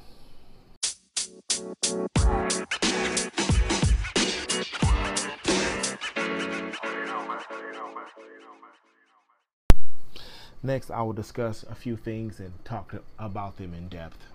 Next, 10.62 10.92
I 10.92 11.02
will 11.02 11.14
discuss 11.14 11.64
a 11.64 11.76
few 11.76 11.96
things 11.96 12.40
and 12.42 12.52
talk 12.66 12.94
about 13.18 13.58
them 13.58 13.74
in 13.74 13.88
depth. 13.88 14.26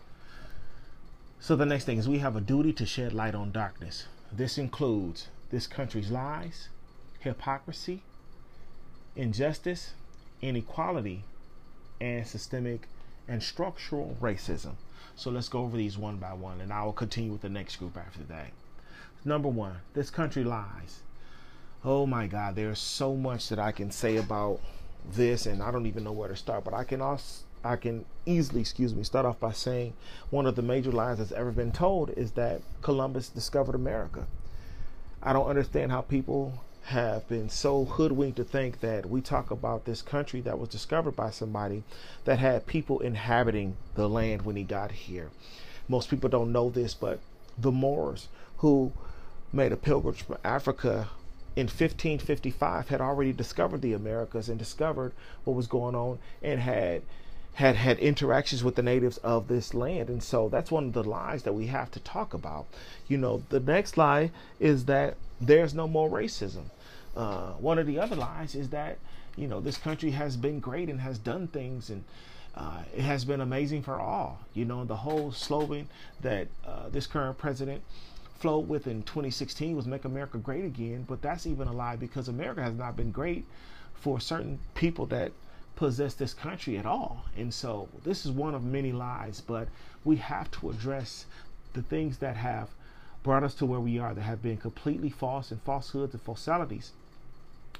So, 1.38 1.54
the 1.54 1.66
next 1.66 1.84
thing 1.84 1.98
is 1.98 2.08
we 2.08 2.20
have 2.20 2.34
a 2.34 2.40
duty 2.40 2.72
to 2.72 2.86
shed 2.86 3.12
light 3.12 3.34
on 3.34 3.52
darkness. 3.52 4.06
This 4.32 4.56
includes 4.56 5.28
this 5.54 5.68
country's 5.68 6.10
lies, 6.10 6.68
hypocrisy, 7.20 8.02
injustice, 9.14 9.92
inequality, 10.42 11.22
and 12.00 12.26
systemic 12.26 12.88
and 13.28 13.40
structural 13.40 14.16
racism. 14.20 14.72
So 15.14 15.30
let's 15.30 15.48
go 15.48 15.60
over 15.60 15.76
these 15.76 15.96
one 15.96 16.16
by 16.16 16.32
one, 16.32 16.60
and 16.60 16.72
I 16.72 16.82
will 16.82 16.92
continue 16.92 17.30
with 17.30 17.42
the 17.42 17.48
next 17.48 17.76
group 17.76 17.96
after 17.96 18.24
that. 18.24 18.48
Number 19.24 19.48
one, 19.48 19.76
this 19.94 20.10
country 20.10 20.42
lies. 20.42 21.02
Oh 21.84 22.04
my 22.04 22.26
God, 22.26 22.56
there's 22.56 22.80
so 22.80 23.14
much 23.14 23.48
that 23.50 23.60
I 23.60 23.70
can 23.70 23.92
say 23.92 24.16
about 24.16 24.58
this, 25.08 25.46
and 25.46 25.62
I 25.62 25.70
don't 25.70 25.86
even 25.86 26.02
know 26.02 26.10
where 26.10 26.28
to 26.28 26.34
start. 26.34 26.64
But 26.64 26.74
I 26.74 26.82
can 26.82 27.00
also, 27.00 27.44
I 27.62 27.76
can 27.76 28.06
easily, 28.26 28.60
excuse 28.60 28.92
me, 28.92 29.04
start 29.04 29.24
off 29.24 29.38
by 29.38 29.52
saying 29.52 29.92
one 30.30 30.46
of 30.46 30.56
the 30.56 30.62
major 30.62 30.90
lies 30.90 31.18
that's 31.18 31.30
ever 31.30 31.52
been 31.52 31.70
told 31.70 32.10
is 32.10 32.32
that 32.32 32.60
Columbus 32.82 33.28
discovered 33.28 33.76
America. 33.76 34.26
I 35.24 35.32
don't 35.32 35.48
understand 35.48 35.90
how 35.90 36.02
people 36.02 36.62
have 36.82 37.26
been 37.28 37.48
so 37.48 37.86
hoodwinked 37.86 38.36
to 38.36 38.44
think 38.44 38.80
that 38.80 39.08
we 39.08 39.22
talk 39.22 39.50
about 39.50 39.86
this 39.86 40.02
country 40.02 40.42
that 40.42 40.58
was 40.58 40.68
discovered 40.68 41.16
by 41.16 41.30
somebody 41.30 41.82
that 42.24 42.38
had 42.38 42.66
people 42.66 43.00
inhabiting 43.00 43.78
the 43.94 44.06
land 44.06 44.42
when 44.42 44.56
he 44.56 44.64
got 44.64 44.92
here. 44.92 45.30
Most 45.88 46.10
people 46.10 46.28
don't 46.28 46.52
know 46.52 46.68
this, 46.68 46.92
but 46.92 47.20
the 47.56 47.72
Moors 47.72 48.28
who 48.58 48.92
made 49.50 49.72
a 49.72 49.78
pilgrimage 49.78 50.22
from 50.22 50.36
Africa 50.44 51.08
in 51.56 51.68
1555 51.68 52.88
had 52.88 53.00
already 53.00 53.32
discovered 53.32 53.80
the 53.80 53.94
Americas 53.94 54.50
and 54.50 54.58
discovered 54.58 55.12
what 55.44 55.56
was 55.56 55.66
going 55.66 55.94
on 55.94 56.18
and 56.42 56.60
had 56.60 57.00
had 57.54 57.76
had 57.76 57.98
interactions 58.00 58.64
with 58.64 58.74
the 58.74 58.82
natives 58.82 59.18
of 59.18 59.46
this 59.46 59.74
land. 59.74 60.08
And 60.08 60.22
so 60.22 60.48
that's 60.48 60.72
one 60.72 60.86
of 60.86 60.92
the 60.92 61.04
lies 61.04 61.44
that 61.44 61.52
we 61.52 61.68
have 61.68 61.90
to 61.92 62.00
talk 62.00 62.34
about. 62.34 62.66
You 63.06 63.16
know 63.16 63.42
the 63.48 63.60
next 63.60 63.96
lie 63.96 64.30
is 64.58 64.86
that 64.86 65.16
there's 65.40 65.72
no 65.74 65.86
more 65.86 66.10
racism. 66.10 66.64
Uh, 67.16 67.52
one 67.52 67.78
of 67.78 67.86
the 67.86 67.98
other 67.98 68.16
lies 68.16 68.54
is 68.56 68.70
that 68.70 68.98
you 69.36 69.46
know 69.46 69.60
this 69.60 69.78
country 69.78 70.10
has 70.10 70.36
been 70.36 70.58
great 70.58 70.88
and 70.88 71.00
has 71.00 71.18
done 71.18 71.46
things 71.46 71.90
and 71.90 72.04
uh, 72.56 72.82
it 72.96 73.02
has 73.02 73.24
been 73.24 73.40
amazing 73.40 73.82
for 73.82 74.00
all. 74.00 74.40
You 74.52 74.64
know 74.64 74.84
the 74.84 74.96
whole 74.96 75.30
slogan 75.30 75.88
that 76.22 76.48
uh, 76.66 76.88
this 76.88 77.06
current 77.06 77.38
president 77.38 77.82
flowed 78.36 78.68
with 78.68 78.88
in 78.88 79.04
2016 79.04 79.76
was 79.76 79.86
make 79.86 80.04
america 80.04 80.38
great 80.38 80.64
again. 80.64 81.04
But 81.08 81.22
that's 81.22 81.46
even 81.46 81.68
a 81.68 81.72
lie 81.72 81.94
because 81.94 82.26
america 82.26 82.62
has 82.62 82.74
not 82.74 82.96
been 82.96 83.12
great 83.12 83.44
for 83.94 84.18
certain 84.18 84.58
people 84.74 85.06
that 85.06 85.30
possess 85.76 86.14
this 86.14 86.34
country 86.34 86.78
at 86.78 86.86
all. 86.86 87.24
And 87.36 87.52
so 87.52 87.88
this 88.04 88.24
is 88.24 88.32
one 88.32 88.54
of 88.54 88.64
many 88.64 88.92
lies, 88.92 89.40
but 89.40 89.68
we 90.04 90.16
have 90.16 90.50
to 90.52 90.70
address 90.70 91.26
the 91.72 91.82
things 91.82 92.18
that 92.18 92.36
have 92.36 92.68
brought 93.22 93.42
us 93.42 93.54
to 93.54 93.66
where 93.66 93.80
we 93.80 93.98
are 93.98 94.14
that 94.14 94.22
have 94.22 94.42
been 94.42 94.56
completely 94.56 95.10
false 95.10 95.50
and 95.50 95.60
falsehoods 95.62 96.14
and 96.14 96.24
falsalities. 96.24 96.90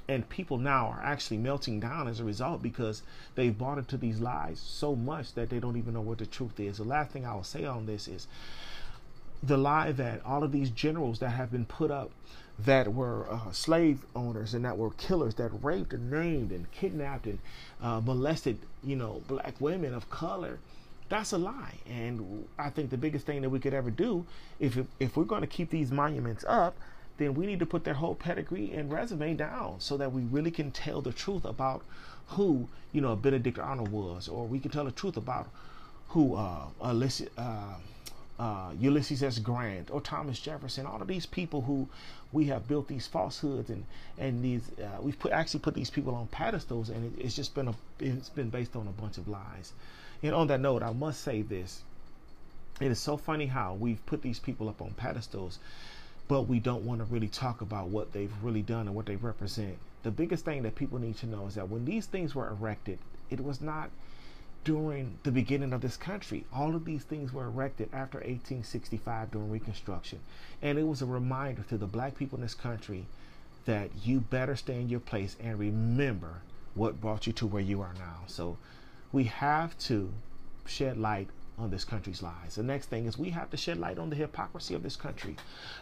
And 0.07 0.27
people 0.29 0.57
now 0.57 0.87
are 0.87 1.01
actually 1.03 1.37
melting 1.37 1.79
down 1.79 2.07
as 2.07 2.19
a 2.19 2.23
result 2.23 2.61
because 2.61 3.01
they've 3.35 3.57
bought 3.57 3.77
into 3.77 3.97
these 3.97 4.19
lies 4.19 4.59
so 4.59 4.95
much 4.95 5.33
that 5.33 5.49
they 5.49 5.59
don't 5.59 5.77
even 5.77 5.93
know 5.93 6.01
what 6.01 6.19
the 6.19 6.25
truth 6.25 6.59
is. 6.59 6.77
The 6.77 6.83
last 6.83 7.11
thing 7.11 7.25
I 7.25 7.33
will 7.33 7.43
say 7.43 7.65
on 7.65 7.85
this 7.85 8.07
is 8.07 8.27
the 9.41 9.57
lie 9.57 9.91
that 9.93 10.21
all 10.25 10.43
of 10.43 10.51
these 10.51 10.69
generals 10.69 11.19
that 11.19 11.29
have 11.29 11.51
been 11.51 11.65
put 11.65 11.91
up 11.91 12.11
that 12.59 12.93
were 12.93 13.27
uh, 13.29 13.51
slave 13.51 14.05
owners 14.15 14.53
and 14.53 14.63
that 14.63 14.77
were 14.77 14.91
killers 14.91 15.35
that 15.35 15.51
raped 15.61 15.93
and 15.93 16.09
maimed 16.09 16.51
and 16.51 16.71
kidnapped 16.71 17.25
and 17.25 17.39
uh, 17.81 17.99
molested, 17.99 18.57
you 18.83 18.95
know, 18.95 19.21
black 19.27 19.59
women 19.59 19.93
of 19.93 20.09
color. 20.09 20.59
That's 21.09 21.33
a 21.33 21.37
lie. 21.37 21.75
And 21.87 22.47
I 22.57 22.69
think 22.69 22.89
the 22.89 22.97
biggest 22.97 23.25
thing 23.25 23.41
that 23.41 23.49
we 23.49 23.59
could 23.59 23.73
ever 23.73 23.91
do, 23.91 24.25
if 24.59 24.77
if 24.99 25.17
we're 25.17 25.25
going 25.25 25.41
to 25.41 25.47
keep 25.47 25.69
these 25.69 25.91
monuments 25.91 26.45
up, 26.47 26.75
then 27.17 27.33
we 27.33 27.45
need 27.45 27.59
to 27.59 27.65
put 27.65 27.83
their 27.83 27.93
whole 27.93 28.15
pedigree 28.15 28.71
and 28.73 28.91
resume 28.91 29.35
down 29.35 29.79
so 29.79 29.97
that 29.97 30.11
we 30.11 30.23
really 30.23 30.51
can 30.51 30.71
tell 30.71 31.01
the 31.01 31.13
truth 31.13 31.45
about 31.45 31.83
who, 32.29 32.67
you 32.91 33.01
know, 33.01 33.15
Benedict 33.15 33.59
Arnold 33.59 33.89
was, 33.89 34.27
or 34.27 34.45
we 34.45 34.59
can 34.59 34.71
tell 34.71 34.85
the 34.85 34.91
truth 34.91 35.15
about 35.17 35.47
who 36.09 36.35
uh, 36.35 36.65
Alyssa, 36.81 37.27
uh, 37.37 37.75
uh, 38.37 38.71
Ulysses 38.79 39.23
S. 39.23 39.39
Grant 39.39 39.89
or 39.91 40.01
Thomas 40.01 40.39
Jefferson, 40.39 40.85
all 40.85 41.01
of 41.01 41.07
these 41.07 41.25
people 41.25 41.61
who 41.61 41.87
we 42.33 42.45
have 42.45 42.67
built 42.67 42.87
these 42.87 43.07
falsehoods 43.07 43.69
and 43.69 43.85
and 44.17 44.43
these 44.43 44.69
uh, 44.79 45.01
we've 45.01 45.17
put 45.17 45.31
actually 45.31 45.61
put 45.61 45.73
these 45.73 45.89
people 45.89 46.13
on 46.15 46.27
pedestals, 46.27 46.89
and 46.89 47.17
it, 47.17 47.25
it's 47.25 47.35
just 47.35 47.55
been 47.55 47.69
a 47.69 47.75
it's 47.99 48.29
been 48.29 48.49
based 48.49 48.75
on 48.75 48.87
a 48.87 49.01
bunch 49.01 49.17
of 49.17 49.27
lies. 49.27 49.73
And 50.21 50.33
on 50.33 50.47
that 50.47 50.59
note, 50.59 50.83
I 50.83 50.91
must 50.91 51.21
say 51.21 51.41
this: 51.41 51.83
it 52.81 52.91
is 52.91 52.99
so 52.99 53.15
funny 53.15 53.45
how 53.45 53.73
we've 53.73 54.05
put 54.05 54.21
these 54.21 54.39
people 54.39 54.67
up 54.67 54.81
on 54.81 54.91
pedestals, 54.91 55.59
but 56.27 56.41
we 56.41 56.59
don't 56.59 56.83
want 56.83 56.99
to 56.99 57.05
really 57.05 57.29
talk 57.29 57.61
about 57.61 57.87
what 57.87 58.11
they've 58.11 58.33
really 58.43 58.61
done 58.61 58.87
and 58.87 58.95
what 58.95 59.05
they 59.05 59.15
represent. 59.15 59.77
The 60.03 60.11
biggest 60.11 60.43
thing 60.43 60.63
that 60.63 60.75
people 60.75 60.99
need 60.99 61.17
to 61.17 61.25
know 61.25 61.47
is 61.47 61.55
that 61.55 61.69
when 61.69 61.85
these 61.85 62.05
things 62.05 62.35
were 62.35 62.49
erected, 62.49 62.99
it 63.29 63.41
was 63.41 63.61
not 63.61 63.89
during 64.65 65.19
the 65.23 65.31
beginning 65.31 65.71
of 65.71 65.79
this 65.79 65.95
country. 65.95 66.43
All 66.51 66.75
of 66.75 66.83
these 66.83 67.03
things 67.03 67.31
were 67.31 67.45
erected 67.45 67.87
after 67.93 68.17
1865 68.17 69.31
during 69.31 69.51
Reconstruction. 69.51 70.19
And 70.61 70.77
it 70.77 70.87
was 70.87 71.01
a 71.01 71.05
reminder 71.05 71.63
to 71.69 71.77
the 71.77 71.85
black 71.85 72.17
people 72.17 72.37
in 72.37 72.41
this 72.41 72.55
country 72.55 73.05
that 73.65 73.91
you 74.03 74.19
better 74.19 74.55
stay 74.55 74.81
in 74.81 74.89
your 74.89 74.99
place 74.99 75.37
and 75.39 75.57
remember 75.57 76.41
what 76.73 76.99
brought 76.99 77.27
you 77.27 77.33
to 77.33 77.47
where 77.47 77.61
you 77.61 77.81
are 77.81 77.93
now. 77.97 78.23
So 78.27 78.57
we 79.11 79.25
have 79.25 79.77
to 79.79 80.11
shed 80.65 80.97
light 80.97 81.29
on 81.57 81.69
this 81.69 81.85
country's 81.85 82.21
lies. 82.21 82.55
The 82.55 82.63
next 82.63 82.87
thing 82.87 83.05
is 83.05 83.17
we 83.17 83.29
have 83.29 83.49
to 83.51 83.57
shed 83.57 83.79
light 83.79 83.97
on 83.97 84.09
the 84.09 84.15
hypocrisy 84.15 84.73
of 84.73 84.83
this 84.83 84.95
country. 84.95 85.37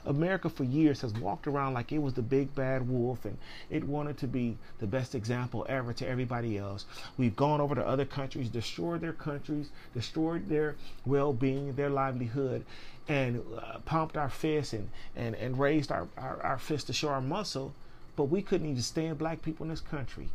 America 0.05 0.49
for 0.49 0.63
years 0.63 1.01
has 1.01 1.13
walked 1.13 1.47
around 1.47 1.73
like 1.73 1.91
it 1.91 1.97
was 1.97 2.13
the 2.13 2.21
big 2.21 2.53
bad 2.53 2.87
wolf 2.87 3.25
and 3.25 3.37
it 3.69 3.83
wanted 3.83 4.17
to 4.19 4.27
be 4.27 4.57
the 4.79 4.87
best 4.87 5.15
example 5.15 5.65
ever 5.67 5.91
to 5.93 6.07
everybody 6.07 6.57
else. 6.57 6.85
We've 7.17 7.35
gone 7.35 7.59
over 7.59 7.73
to 7.73 7.87
other 7.87 8.05
countries, 8.05 8.49
destroyed 8.49 9.01
their 9.01 9.13
countries, 9.13 9.69
destroyed 9.93 10.47
their 10.47 10.75
well-being, 11.05 11.73
their 11.73 11.89
livelihood, 11.89 12.65
and 13.07 13.43
uh, 13.57 13.79
pumped 13.79 14.15
our 14.15 14.29
fists 14.29 14.73
and, 14.73 14.89
and, 15.15 15.35
and 15.35 15.59
raised 15.59 15.91
our, 15.91 16.07
our, 16.17 16.41
our 16.43 16.57
fists 16.59 16.87
to 16.87 16.93
show 16.93 17.09
our 17.09 17.21
muscle, 17.21 17.73
but 18.15 18.25
we 18.25 18.41
couldn't 18.41 18.69
even 18.69 18.81
stand 18.81 19.17
black 19.17 19.41
people 19.41 19.63
in 19.63 19.69
this 19.69 19.81
country. 19.81 20.29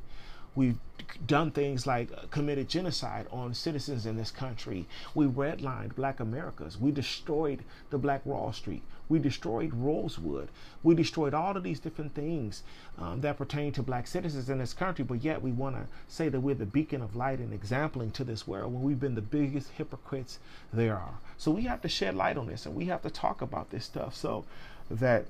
We've 0.54 0.78
done 1.26 1.50
things 1.50 1.86
like 1.86 2.30
committed 2.30 2.68
genocide 2.68 3.26
on 3.30 3.54
citizens 3.54 4.06
in 4.06 4.16
this 4.16 4.30
country. 4.30 4.86
We 5.14 5.26
redlined 5.26 5.94
black 5.94 6.20
Americas. 6.20 6.78
We 6.78 6.90
destroyed 6.90 7.64
the 7.90 7.98
Black 7.98 8.24
Wall 8.26 8.52
Street. 8.52 8.82
We 9.08 9.18
destroyed 9.18 9.72
Rosewood. 9.72 10.48
We 10.82 10.94
destroyed 10.94 11.32
all 11.32 11.56
of 11.56 11.62
these 11.62 11.80
different 11.80 12.14
things 12.14 12.62
um, 12.98 13.22
that 13.22 13.38
pertain 13.38 13.72
to 13.72 13.82
black 13.82 14.06
citizens 14.06 14.50
in 14.50 14.58
this 14.58 14.74
country, 14.74 15.04
but 15.04 15.24
yet 15.24 15.42
we 15.42 15.50
want 15.50 15.76
to 15.76 15.86
say 16.08 16.28
that 16.28 16.40
we're 16.40 16.54
the 16.54 16.66
beacon 16.66 17.00
of 17.00 17.16
light 17.16 17.38
and 17.38 17.52
exempling 17.52 18.12
to 18.12 18.24
this 18.24 18.46
world 18.46 18.72
when 18.72 18.82
we've 18.82 19.00
been 19.00 19.14
the 19.14 19.22
biggest 19.22 19.70
hypocrites 19.70 20.38
there 20.72 20.96
are. 20.96 21.18
So 21.38 21.50
we 21.50 21.62
have 21.62 21.80
to 21.82 21.88
shed 21.88 22.14
light 22.14 22.36
on 22.36 22.46
this 22.46 22.66
and 22.66 22.74
we 22.74 22.86
have 22.86 23.02
to 23.02 23.10
talk 23.10 23.40
about 23.40 23.70
this 23.70 23.86
stuff 23.86 24.14
so 24.14 24.44
that 24.90 25.26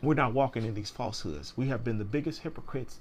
we're 0.00 0.14
not 0.14 0.32
walking 0.32 0.64
in 0.64 0.74
these 0.74 0.90
falsehoods. 0.90 1.54
We 1.56 1.68
have 1.68 1.84
been 1.84 1.98
the 1.98 2.04
biggest 2.04 2.42
hypocrites 2.42 2.98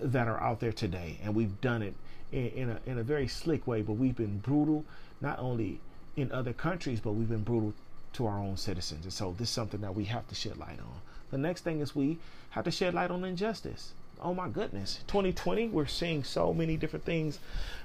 that 0.00 0.28
are 0.28 0.40
out 0.40 0.60
there 0.60 0.72
today, 0.72 1.18
and 1.22 1.34
we've 1.34 1.60
done 1.60 1.82
it 1.82 1.94
in, 2.32 2.46
in, 2.48 2.70
a 2.70 2.80
in 2.86 2.98
a 2.98 3.02
very 3.02 3.28
slick 3.28 3.66
way. 3.66 3.82
But 3.82 3.94
we've 3.94 4.16
been 4.16 4.38
brutal, 4.38 4.84
not 5.20 5.38
only 5.38 5.80
in 6.16 6.32
other 6.32 6.52
countries, 6.52 7.00
but 7.00 7.12
we've 7.12 7.28
been 7.28 7.44
brutal 7.44 7.74
to 8.14 8.26
our 8.26 8.38
own 8.38 8.56
citizens. 8.56 9.04
And 9.04 9.12
so 9.12 9.34
this 9.38 9.48
is 9.48 9.54
something 9.54 9.80
that 9.80 9.94
we 9.94 10.04
have 10.04 10.26
to 10.28 10.34
shed 10.34 10.56
light 10.56 10.78
on. 10.80 11.00
The 11.30 11.38
next 11.38 11.62
thing 11.62 11.80
is 11.80 11.94
we 11.94 12.18
have 12.50 12.64
to 12.64 12.70
shed 12.70 12.94
light 12.94 13.10
on 13.10 13.24
injustice. 13.24 13.92
Oh 14.20 14.34
my 14.34 14.48
goodness, 14.48 15.00
2020, 15.06 15.68
we're 15.68 15.86
seeing 15.86 16.24
so 16.24 16.52
many 16.52 16.76
different 16.76 17.04
things 17.04 17.38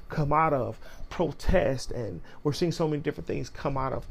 come 0.09 0.33
out 0.33 0.53
of 0.53 0.79
protest, 1.09 1.91
and 1.91 2.21
we're 2.43 2.53
seeing 2.53 2.71
so 2.71 2.87
many 2.87 3.01
different 3.01 3.27
things 3.27 3.49
come 3.49 3.77
out 3.77 3.93
of 3.93 4.07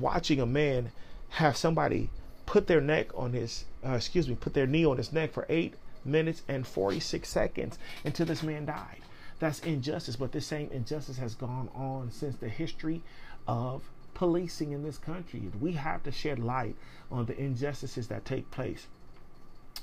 watching 0.00 0.40
a 0.40 0.46
man 0.46 0.92
have 1.30 1.56
somebody 1.56 2.10
put 2.44 2.66
their 2.66 2.80
neck 2.80 3.08
on 3.14 3.32
his, 3.32 3.64
uh, 3.84 3.92
excuse 3.92 4.28
me, 4.28 4.34
put 4.34 4.52
their 4.52 4.66
knee 4.66 4.84
on 4.84 4.98
his 4.98 5.12
neck 5.12 5.32
for 5.32 5.46
eight 5.48 5.74
minutes 6.04 6.42
and 6.48 6.66
46 6.66 7.28
seconds 7.28 7.78
until 8.04 8.26
this 8.26 8.42
man 8.42 8.66
died. 8.66 9.00
That's 9.38 9.60
injustice, 9.60 10.16
but 10.16 10.32
this 10.32 10.46
same 10.46 10.70
injustice 10.70 11.18
has 11.18 11.34
gone 11.34 11.68
on 11.74 12.10
since 12.10 12.36
the 12.36 12.48
history 12.48 13.02
of 13.46 13.82
policing 14.14 14.72
in 14.72 14.82
this 14.82 14.98
country. 14.98 15.42
We 15.60 15.72
have 15.72 16.02
to 16.04 16.12
shed 16.12 16.38
light 16.38 16.76
on 17.10 17.26
the 17.26 17.38
injustices 17.38 18.08
that 18.08 18.24
take 18.24 18.50
place. 18.50 18.86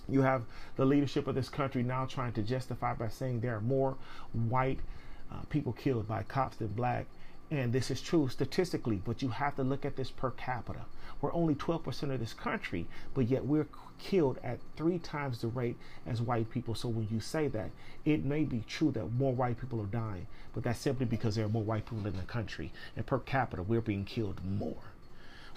You 0.08 0.22
have 0.22 0.44
the 0.78 0.86
leadership 0.86 1.28
of 1.28 1.36
this 1.36 1.50
country 1.50 1.84
now 1.84 2.06
trying 2.06 2.34
to 2.34 2.42
justify 2.42 2.94
by 2.94 3.10
saying 3.10 3.42
there 3.42 3.56
are 3.56 3.62
more 3.62 3.98
white 4.34 4.80
uh, 5.32 5.42
people 5.50 5.74
killed 5.74 6.08
by 6.08 6.24
cops 6.24 6.58
than 6.58 6.70
black. 6.70 7.06
And 7.50 7.74
this 7.74 7.92
is 7.92 8.02
true 8.02 8.30
statistically, 8.30 9.02
but 9.04 9.22
you 9.22 9.30
have 9.30 9.56
to 9.58 9.64
look 9.64 9.86
at 9.86 9.98
this 9.98 10.10
per 10.10 10.32
capita. 10.32 10.86
We're 11.22 11.34
only 11.34 11.56
12% 11.56 12.14
of 12.14 12.20
this 12.20 12.34
country, 12.34 12.88
but 13.14 13.28
yet 13.28 13.46
we're 13.46 13.68
killed 14.00 14.40
at 14.44 14.60
three 14.76 14.98
times 14.98 15.42
the 15.42 15.48
rate 15.48 15.78
as 16.08 16.22
white 16.22 16.50
people. 16.50 16.74
So 16.74 16.90
when 16.90 17.08
you 17.12 17.20
say 17.20 17.48
that, 17.50 17.70
it 18.06 18.26
may 18.26 18.44
be 18.44 18.64
true 18.68 18.92
that 18.92 19.14
more 19.14 19.34
white 19.34 19.60
people 19.60 19.80
are 19.82 19.86
dying, 19.86 20.28
but 20.54 20.64
that's 20.64 20.80
simply 20.80 21.06
because 21.06 21.36
there 21.36 21.46
are 21.46 21.50
more 21.50 21.64
white 21.64 21.86
people 21.86 22.08
in 22.08 22.18
the 22.18 22.24
country. 22.24 22.72
And 22.96 23.06
per 23.06 23.20
capita, 23.20 23.64
we're 23.64 23.82
being 23.82 24.06
killed 24.06 24.42
more. 24.44 24.84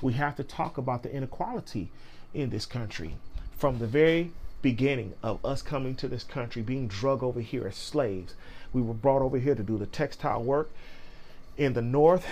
We 0.02 0.12
have 0.14 0.36
to 0.36 0.44
talk 0.44 0.76
about 0.76 1.02
the 1.02 1.14
inequality 1.14 1.90
in 2.34 2.50
this 2.50 2.66
country 2.66 3.14
from 3.56 3.78
the 3.78 3.86
very 3.86 4.32
beginning 4.60 5.14
of 5.22 5.44
us 5.44 5.62
coming 5.62 5.94
to 5.94 6.08
this 6.08 6.24
country, 6.24 6.62
being 6.62 6.88
drug 6.88 7.22
over 7.22 7.40
here 7.40 7.66
as 7.66 7.76
slaves. 7.76 8.34
We 8.72 8.82
were 8.82 8.94
brought 8.94 9.22
over 9.22 9.38
here 9.38 9.54
to 9.54 9.62
do 9.62 9.78
the 9.78 9.86
textile 9.86 10.42
work 10.42 10.70
in 11.56 11.74
the 11.74 11.82
north 11.82 12.26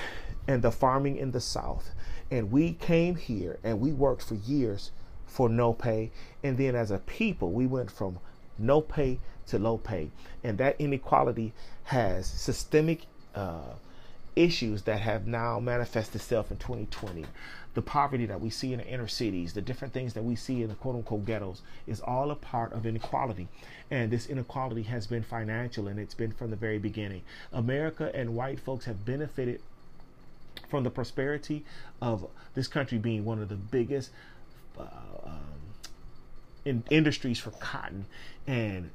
and 0.48 0.62
the 0.62 0.72
farming 0.72 1.16
in 1.16 1.32
the 1.32 1.40
south. 1.40 1.90
And 2.32 2.50
we 2.50 2.72
came 2.72 3.16
here 3.16 3.58
and 3.62 3.78
we 3.78 3.92
worked 3.92 4.22
for 4.22 4.36
years 4.36 4.90
for 5.26 5.50
no 5.50 5.74
pay. 5.74 6.10
And 6.42 6.56
then 6.56 6.74
as 6.74 6.90
a 6.90 6.96
people, 6.96 7.52
we 7.52 7.66
went 7.66 7.90
from 7.90 8.20
no 8.58 8.80
pay 8.80 9.20
to 9.48 9.58
low 9.58 9.76
pay. 9.76 10.10
And 10.42 10.56
that 10.56 10.76
inequality 10.78 11.52
has 11.84 12.26
systemic 12.26 13.02
uh, 13.34 13.74
issues 14.34 14.80
that 14.84 15.00
have 15.00 15.26
now 15.26 15.60
manifested 15.60 16.22
itself 16.22 16.50
in 16.50 16.56
2020. 16.56 17.26
The 17.74 17.82
poverty 17.82 18.24
that 18.24 18.40
we 18.40 18.48
see 18.48 18.72
in 18.72 18.78
the 18.78 18.86
inner 18.86 19.08
cities, 19.08 19.52
the 19.52 19.60
different 19.60 19.92
things 19.92 20.14
that 20.14 20.24
we 20.24 20.34
see 20.34 20.62
in 20.62 20.70
the 20.70 20.74
quote 20.74 20.96
unquote 20.96 21.26
ghettos, 21.26 21.60
is 21.86 22.00
all 22.00 22.30
a 22.30 22.34
part 22.34 22.72
of 22.72 22.86
inequality. 22.86 23.48
And 23.90 24.10
this 24.10 24.26
inequality 24.26 24.84
has 24.84 25.06
been 25.06 25.22
financial 25.22 25.86
and 25.86 26.00
it's 26.00 26.14
been 26.14 26.32
from 26.32 26.48
the 26.48 26.56
very 26.56 26.78
beginning. 26.78 27.24
America 27.52 28.10
and 28.14 28.34
white 28.34 28.58
folks 28.58 28.86
have 28.86 29.04
benefited 29.04 29.60
from 30.68 30.84
the 30.84 30.90
prosperity 30.90 31.64
of 32.00 32.26
this 32.54 32.68
country 32.68 32.98
being 32.98 33.24
one 33.24 33.40
of 33.40 33.48
the 33.48 33.56
biggest 33.56 34.10
uh, 34.78 34.82
um, 35.24 35.40
in 36.64 36.82
industries 36.90 37.38
for 37.38 37.50
cotton 37.52 38.06
and 38.46 38.90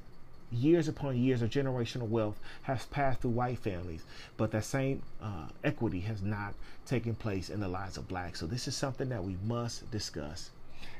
years 0.52 0.88
upon 0.88 1.18
years 1.18 1.42
of 1.42 1.50
generational 1.50 2.08
wealth 2.08 2.40
has 2.64 2.86
passed 2.86 3.22
through 3.22 3.32
white 3.32 3.60
families, 3.60 4.04
but 4.38 4.52
that 4.52 4.64
same 4.64 5.02
uh, 5.22 5.48
equity 5.64 6.00
has 6.00 6.22
not 6.22 6.54
taken 6.86 7.14
place 7.16 7.50
in 7.50 7.60
the 7.60 7.68
lives 7.68 7.98
of 7.98 8.08
blacks. 8.08 8.40
So 8.40 8.46
this 8.46 8.68
is 8.68 8.76
something 8.76 9.10
that 9.10 9.24
we 9.24 9.38
must 9.46 9.90
discuss. 9.92 10.52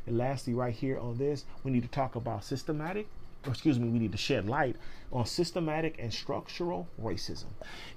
And 0.06 0.18
lastly, 0.18 0.54
right 0.54 0.74
here 0.74 1.00
on 1.00 1.18
this, 1.18 1.46
we 1.64 1.72
need 1.72 1.84
to 1.84 1.90
talk 1.90 2.16
about 2.16 2.44
systematic, 2.44 3.08
or 3.46 3.52
excuse 3.52 3.80
me, 3.80 3.88
we 3.88 4.00
need 4.00 4.12
to 4.12 4.18
shed 4.18 4.48
light 4.48 4.76
on 5.12 5.26
systematic 5.26 5.96
and 6.00 6.14
structural 6.14 6.88
racism. 7.02 7.46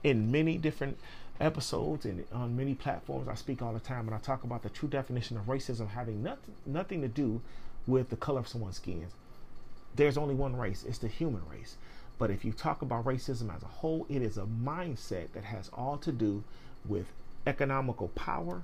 In 0.04 0.30
many 0.30 0.56
different 0.56 0.98
episodes 1.40 2.04
and 2.04 2.24
on 2.32 2.56
many 2.56 2.74
platforms, 2.74 3.28
I 3.28 3.34
speak 3.34 3.62
all 3.62 3.72
the 3.72 3.80
time 3.80 4.06
and 4.06 4.14
I 4.14 4.18
talk 4.18 4.44
about 4.44 4.62
the 4.62 4.68
true 4.68 4.88
definition 4.88 5.36
of 5.36 5.44
racism 5.46 5.88
having 5.88 6.22
nothing, 6.22 6.54
nothing 6.66 7.00
to 7.02 7.08
do 7.08 7.40
with 7.86 8.10
the 8.10 8.16
color 8.16 8.40
of 8.40 8.48
someone's 8.48 8.76
skin 8.76 9.06
there's 9.96 10.16
only 10.16 10.34
one 10.34 10.56
race 10.56 10.84
it's 10.86 10.98
the 10.98 11.08
human 11.08 11.42
race. 11.50 11.76
But 12.18 12.30
if 12.30 12.44
you 12.44 12.52
talk 12.52 12.82
about 12.82 13.06
racism 13.06 13.54
as 13.54 13.62
a 13.62 13.66
whole, 13.66 14.06
it 14.10 14.20
is 14.20 14.36
a 14.36 14.42
mindset 14.42 15.32
that 15.32 15.44
has 15.44 15.70
all 15.72 15.96
to 15.98 16.12
do 16.12 16.44
with 16.86 17.06
economical 17.46 18.08
power. 18.08 18.62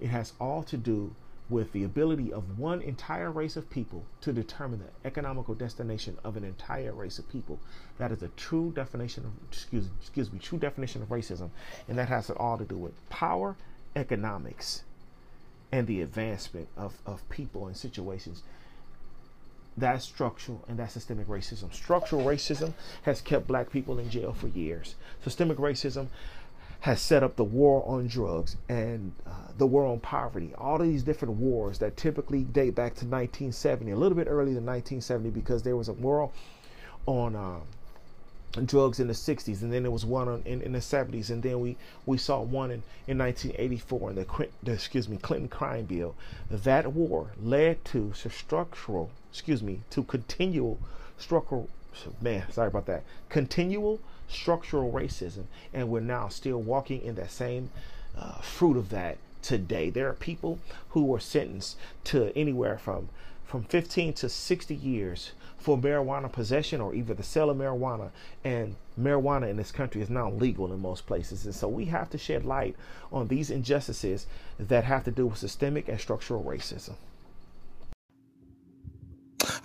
It 0.00 0.08
has 0.08 0.34
all 0.38 0.62
to 0.64 0.76
do 0.76 1.14
with 1.50 1.72
the 1.72 1.84
ability 1.84 2.32
of 2.32 2.58
one 2.58 2.82
entire 2.82 3.30
race 3.30 3.56
of 3.56 3.70
people 3.70 4.04
to 4.20 4.32
determine 4.32 4.80
the 4.80 5.08
economical 5.08 5.54
destination 5.54 6.18
of 6.22 6.36
an 6.36 6.44
entire 6.44 6.92
race 6.92 7.18
of 7.18 7.28
people. 7.30 7.58
That 7.98 8.12
is 8.12 8.22
a 8.22 8.28
true 8.28 8.72
definition 8.74 9.24
of 9.24 9.32
excuse, 9.50 9.86
excuse 10.00 10.32
me, 10.32 10.38
true 10.38 10.58
definition 10.58 11.02
of 11.02 11.08
racism, 11.08 11.50
and 11.88 11.98
that 11.98 12.08
has 12.08 12.28
it 12.28 12.36
all 12.36 12.58
to 12.58 12.64
do 12.64 12.76
with 12.76 13.08
power, 13.08 13.56
economics, 13.96 14.82
and 15.72 15.86
the 15.86 16.02
advancement 16.02 16.68
of, 16.76 16.98
of 17.06 17.28
people 17.30 17.66
and 17.66 17.76
situations 17.76 18.42
that's 19.78 20.04
structural 20.04 20.64
and 20.68 20.78
that's 20.78 20.94
systemic 20.94 21.28
racism. 21.28 21.72
Structural 21.72 22.24
racism 22.24 22.72
has 23.02 23.20
kept 23.20 23.46
black 23.46 23.70
people 23.70 23.98
in 23.98 24.10
jail 24.10 24.32
for 24.32 24.48
years. 24.48 24.96
Systemic 25.22 25.58
racism 25.58 26.08
has 26.80 27.00
set 27.00 27.22
up 27.22 27.36
the 27.36 27.44
war 27.44 27.82
on 27.86 28.06
drugs 28.06 28.56
and 28.68 29.12
uh, 29.26 29.30
the 29.56 29.66
war 29.66 29.86
on 29.86 30.00
poverty. 30.00 30.52
All 30.56 30.78
these 30.78 31.02
different 31.02 31.34
wars 31.34 31.78
that 31.80 31.96
typically 31.96 32.44
date 32.44 32.74
back 32.74 32.94
to 32.96 33.04
1970, 33.04 33.90
a 33.90 33.96
little 33.96 34.16
bit 34.16 34.28
earlier 34.28 34.54
than 34.54 34.66
1970, 34.66 35.30
because 35.30 35.62
there 35.62 35.76
was 35.76 35.88
a 35.88 35.92
war 35.92 36.30
on 37.06 37.34
uh, 37.34 38.60
drugs 38.64 39.00
in 39.00 39.08
the 39.08 39.12
60s, 39.12 39.62
and 39.62 39.72
then 39.72 39.82
there 39.82 39.90
was 39.90 40.04
one 40.04 40.28
on, 40.28 40.42
in, 40.44 40.62
in 40.62 40.72
the 40.72 40.78
70s, 40.78 41.30
and 41.30 41.42
then 41.42 41.60
we, 41.60 41.76
we 42.06 42.16
saw 42.16 42.40
one 42.40 42.70
in, 42.70 42.82
in 43.06 43.18
1984 43.18 44.10
in 44.10 44.16
the, 44.16 44.48
the 44.62 44.72
excuse 44.72 45.08
me 45.08 45.16
Clinton 45.16 45.48
crime 45.48 45.84
bill. 45.84 46.14
That 46.50 46.92
war 46.92 47.32
led 47.42 47.84
to 47.86 48.12
structural 48.14 49.10
excuse 49.30 49.62
me, 49.62 49.80
to 49.90 50.02
continual 50.02 50.78
structural, 51.18 51.68
man, 52.20 52.50
sorry 52.50 52.68
about 52.68 52.86
that, 52.86 53.02
continual 53.28 54.00
structural 54.28 54.92
racism. 54.92 55.44
And 55.72 55.88
we're 55.88 56.00
now 56.00 56.28
still 56.28 56.60
walking 56.60 57.02
in 57.02 57.14
that 57.16 57.30
same 57.30 57.70
uh, 58.16 58.40
fruit 58.40 58.76
of 58.76 58.90
that 58.90 59.18
today. 59.42 59.90
There 59.90 60.08
are 60.08 60.14
people 60.14 60.58
who 60.90 61.04
were 61.04 61.20
sentenced 61.20 61.76
to 62.04 62.36
anywhere 62.36 62.78
from 62.78 63.08
from 63.48 63.64
15 63.64 64.12
to 64.12 64.28
60 64.28 64.74
years 64.74 65.32
for 65.56 65.78
marijuana 65.78 66.30
possession 66.30 66.82
or 66.82 66.94
either 66.94 67.14
the 67.14 67.22
sale 67.22 67.48
of 67.48 67.56
marijuana 67.56 68.10
and 68.44 68.76
marijuana 69.00 69.48
in 69.48 69.56
this 69.56 69.72
country 69.72 70.02
is 70.02 70.10
now 70.10 70.30
legal 70.30 70.70
in 70.70 70.78
most 70.78 71.06
places 71.06 71.46
and 71.46 71.54
so 71.54 71.66
we 71.66 71.86
have 71.86 72.10
to 72.10 72.18
shed 72.18 72.44
light 72.44 72.76
on 73.10 73.26
these 73.28 73.50
injustices 73.50 74.26
that 74.58 74.84
have 74.84 75.02
to 75.02 75.10
do 75.10 75.26
with 75.26 75.38
systemic 75.38 75.88
and 75.88 75.98
structural 75.98 76.44
racism 76.44 76.92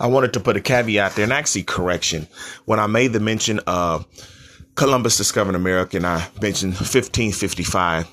I 0.00 0.06
wanted 0.06 0.32
to 0.32 0.40
put 0.40 0.56
a 0.56 0.60
caveat 0.60 1.14
there 1.14 1.24
and 1.24 1.32
actually 1.32 1.62
correction. 1.62 2.26
When 2.64 2.80
I 2.80 2.86
made 2.86 3.12
the 3.12 3.20
mention 3.20 3.60
of 3.60 4.06
Columbus 4.74 5.16
discovered 5.16 5.54
America 5.54 5.96
and 5.96 6.06
I 6.06 6.26
mentioned 6.42 6.72
1555, 6.72 8.08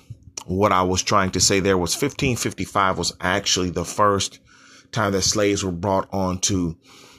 what 0.46 0.72
I 0.72 0.84
was 0.84 1.02
trying 1.02 1.32
to 1.32 1.40
say 1.40 1.60
there 1.60 1.78
was 1.78 1.96
1555 1.96 3.00
was 3.00 3.14
actually 3.20 3.72
the 3.72 3.84
first 3.84 4.40
time 4.92 5.12
that 5.14 5.24
slaves 5.24 5.64
were 5.64 5.72
brought 5.72 6.08
onto 6.14 6.76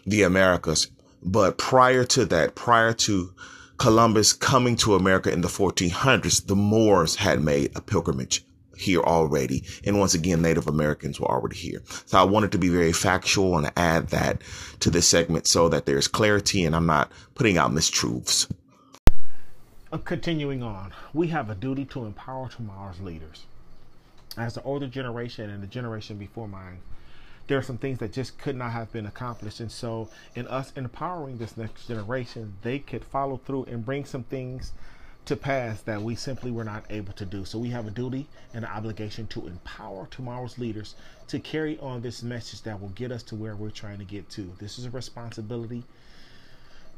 the 0.07 0.23
Americas. 0.23 0.89
But 1.25 1.59
prior 1.59 2.05
to 2.05 2.25
that, 2.27 2.55
prior 2.55 2.93
to 2.93 3.35
Columbus 3.79 4.33
coming 4.33 4.77
to 4.77 4.95
America 4.95 5.33
in 5.33 5.41
the 5.41 5.49
1400s, 5.49 6.47
the 6.47 6.55
Moors 6.55 7.17
had 7.17 7.43
made 7.43 7.73
a 7.75 7.81
pilgrimage 7.81 8.45
here 8.77 9.01
already. 9.01 9.65
And 9.85 9.99
once 9.99 10.15
again, 10.15 10.41
Native 10.41 10.69
Americans 10.69 11.19
were 11.19 11.29
already 11.29 11.57
here. 11.57 11.83
So 12.07 12.17
I 12.17 12.23
wanted 12.23 12.53
to 12.53 12.59
be 12.59 12.69
very 12.69 12.93
factual 12.93 13.59
and 13.59 13.73
add 13.77 14.09
that 14.11 14.41
to 14.81 14.91
this 14.91 15.09
segment 15.09 15.49
so 15.49 15.69
that 15.69 15.87
there's 15.87 16.07
clarity 16.07 16.65
and 16.65 16.77
I'm 16.77 16.87
not 16.87 17.11
putting 17.35 17.59
out 17.59 17.73
mistruths. 17.73 18.49
Uh, 19.93 19.99
continuing 19.99 20.63
on, 20.63 20.91
we 21.13 21.29
have 21.29 21.51
a 21.51 21.55
duty 21.55 21.85
to 21.85 22.07
empower 22.07 22.49
tomorrow's 22.49 22.99
leaders. 23.01 23.45
As 24.39 24.55
the 24.55 24.63
older 24.63 24.87
generation 24.87 25.51
and 25.51 25.63
the 25.63 25.67
generation 25.67 26.17
before 26.17 26.49
mine, 26.49 26.79
there 27.47 27.59
are 27.59 27.63
some 27.63 27.77
things 27.77 27.99
that 27.99 28.11
just 28.11 28.39
could 28.39 28.57
not 28.57 28.73
have 28.73 28.91
been 28.91 29.05
accomplished. 29.05 29.61
And 29.61 29.71
so, 29.71 30.09
in 30.35 30.49
us 30.49 30.73
empowering 30.77 31.37
this 31.37 31.59
next 31.59 31.89
generation, 31.89 32.55
they 32.63 32.79
could 32.79 33.05
follow 33.05 33.37
through 33.37 33.65
and 33.65 33.85
bring 33.85 34.07
some 34.07 34.23
things 34.23 34.73
to 35.27 35.37
pass 35.37 35.83
that 35.83 36.01
we 36.01 36.15
simply 36.15 36.51
were 36.51 36.65
not 36.65 36.87
able 36.89 37.13
to 37.13 37.27
do. 37.27 37.45
So 37.45 37.59
we 37.59 37.69
have 37.69 37.87
a 37.87 37.91
duty 37.91 38.29
and 38.55 38.65
an 38.65 38.71
obligation 38.71 39.27
to 39.29 39.47
empower 39.47 40.07
tomorrow's 40.11 40.59
leaders 40.59 40.95
to 41.29 41.39
carry 41.39 41.79
on 41.81 42.01
this 42.01 42.23
message 42.23 42.63
that 42.63 42.81
will 42.81 42.89
get 42.89 43.13
us 43.13 43.23
to 43.25 43.37
where 43.37 43.55
we're 43.55 43.71
trying 43.71 43.99
to 43.99 44.05
get 44.05 44.31
to. 44.31 44.53
This 44.59 44.79
is 44.79 44.87
a 44.87 44.91
responsibility 44.91 45.85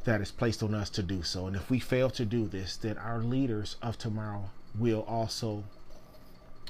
that 0.05 0.21
is 0.21 0.31
placed 0.31 0.63
on 0.63 0.75
us 0.75 0.91
to 0.91 1.03
do 1.03 1.23
so. 1.23 1.47
And 1.47 1.57
if 1.57 1.71
we 1.71 1.79
fail 1.79 2.11
to 2.11 2.25
do 2.25 2.47
this, 2.47 2.77
then 2.77 2.99
our 2.99 3.19
leaders 3.19 3.77
of 3.83 3.99
tomorrow 3.99 4.51
will 4.79 5.05
also 5.09 5.65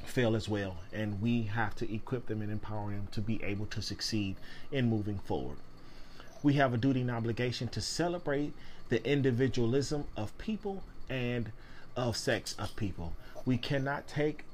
fail 0.05 0.37
as 0.37 0.49
well. 0.49 0.77
And 0.93 1.21
we 1.21 1.43
have 1.43 1.75
to 1.77 1.93
equip 1.93 2.27
them 2.27 2.43
and 2.43 2.51
empower 2.51 2.91
them 2.91 3.09
to 3.13 3.21
be 3.21 3.43
able 3.43 3.67
to 3.67 3.83
succeed 3.83 4.37
in 4.71 4.89
moving 4.89 5.19
forward. 5.19 5.57
We 6.43 6.55
have 6.55 6.75
a 6.75 6.77
duty 6.77 7.01
and 7.01 7.11
obligation 7.11 7.69
to 7.69 7.81
celebrate 7.81 8.53
the 8.89 9.05
individualism 9.11 10.05
of 10.17 10.37
people 10.39 10.83
and 11.09 11.51
of 11.97 12.17
sex 12.17 12.55
of 12.59 12.77
people. 12.77 13.15
We 13.45 13.57
cannot 13.57 14.07
take 14.07 14.45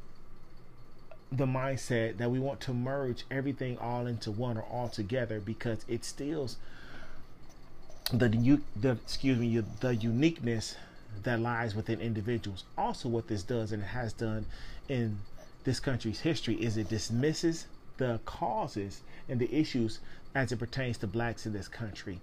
the 1.33 1.47
mindset 1.47 2.19
that 2.19 2.31
we 2.31 2.40
want 2.40 2.61
to 2.61 2.75
merge 2.75 3.25
everything 3.31 3.79
all 3.79 4.07
into 4.07 4.31
one 4.31 4.57
or 4.57 4.62
all 4.62 4.88
together 4.88 5.40
because 5.40 5.85
it 5.88 6.05
steals 6.05 6.57
the, 8.12 8.61
the 8.77 8.90
excuse 8.90 9.38
me 9.38 9.62
the 9.81 9.94
uniqueness 9.94 10.77
that 11.23 11.40
lies 11.40 11.75
within 11.75 12.01
individuals. 12.01 12.64
Also, 12.77 13.09
what 13.09 13.29
this 13.29 13.42
does 13.42 13.73
and 13.73 13.83
has 13.83 14.12
done 14.12 14.46
in 14.88 15.18
this 15.64 15.81
country's 15.81 16.20
history 16.20 16.55
is 16.55 16.77
it 16.77 16.88
dismisses 16.88 17.66
the 17.99 18.20
causes 18.25 19.03
and 19.29 19.38
the 19.38 19.55
issues 19.55 20.01
as 20.35 20.53
it 20.53 20.59
pertains 20.59 20.99
to 20.99 21.07
blacks 21.07 21.46
in 21.46 21.53
this 21.53 21.68
country. 21.68 22.20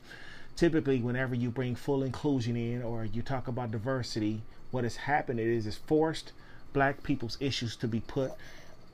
Typically 0.55 0.99
whenever 0.99 1.35
you 1.35 1.49
bring 1.51 1.75
full 1.75 2.01
inclusion 2.01 2.55
in 2.55 2.81
or 2.81 3.05
you 3.05 3.21
talk 3.21 3.47
about 3.47 3.71
diversity 3.71 4.41
what 4.71 4.83
has 4.83 4.95
happened 4.95 5.39
is 5.39 5.67
is 5.67 5.77
forced 5.77 6.31
black 6.73 7.03
people's 7.03 7.37
issues 7.39 7.75
to 7.75 7.87
be 7.87 7.99
put 7.99 8.31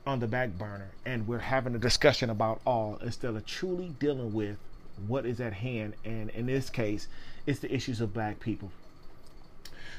on 0.06 0.20
the 0.20 0.28
back 0.28 0.50
burner. 0.58 0.92
And 1.06 1.28
we're 1.28 1.40
having 1.40 1.76
a 1.76 1.80
discussion 1.80 2.30
about 2.30 2.62
all. 2.66 3.00
Instead 3.02 3.36
of 3.36 3.46
truly 3.46 3.94
dealing 4.00 4.34
with 4.34 4.58
what 5.08 5.26
is 5.26 5.40
at 5.40 5.54
hand 5.54 5.94
and 6.06 6.30
in 6.32 6.46
this 6.46 6.70
case 6.70 7.08
it's 7.46 7.60
the 7.60 7.74
issues 7.74 8.02
of 8.02 8.14
black 8.14 8.40
people 8.40 8.72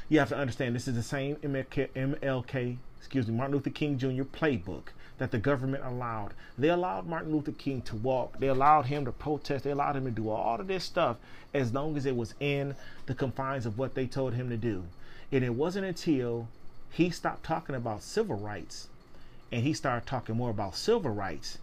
You 0.09 0.19
have 0.19 0.29
to 0.29 0.37
understand 0.37 0.75
this 0.75 0.89
is 0.89 0.95
the 0.95 1.03
same 1.03 1.37
MLK, 1.37 1.89
MLK 1.91 2.77
excuse 2.99 3.29
me, 3.29 3.35
Martin 3.35 3.57
Luther 3.57 3.71
King 3.71 3.99
Jr. 3.99 4.23
playbook 4.23 4.89
that 5.19 5.31
the 5.31 5.39
government 5.39 5.85
allowed. 5.85 6.33
They 6.59 6.69
allowed 6.71 7.07
Martin 7.07 7.33
Luther 7.33 7.53
King 7.53 7.83
to 7.83 7.97
walk. 7.97 8.39
They 8.39 8.49
allowed 8.49 8.87
him 8.87 9.05
to 9.05 9.13
protest. 9.13 9.65
They 9.65 9.71
allowed 9.71 9.97
him 9.97 10.05
to 10.07 10.11
do 10.11 10.31
all 10.31 10.61
of 10.61 10.67
this 10.67 10.85
stuff 10.85 11.19
as 11.53 11.73
long 11.73 11.97
as 11.97 12.07
it 12.07 12.17
was 12.17 12.35
in 12.41 12.75
the 13.07 13.15
confines 13.15 13.67
of 13.67 13.79
what 13.79 13.95
they 13.95 14.07
told 14.07 14.35
him 14.35 14.49
to 14.49 14.57
do. 14.57 14.85
And 15.31 15.45
it 15.45 15.55
wasn't 15.55 15.87
until 15.87 16.49
he 16.91 17.11
stopped 17.11 17.45
talking 17.45 17.75
about 17.75 18.03
civil 18.03 18.37
rights 18.37 18.89
and 19.53 19.63
he 19.63 19.73
started 19.73 20.07
talking 20.07 20.37
more 20.37 20.51
about 20.51 20.75
civil 20.75 21.11
rights 21.11 21.59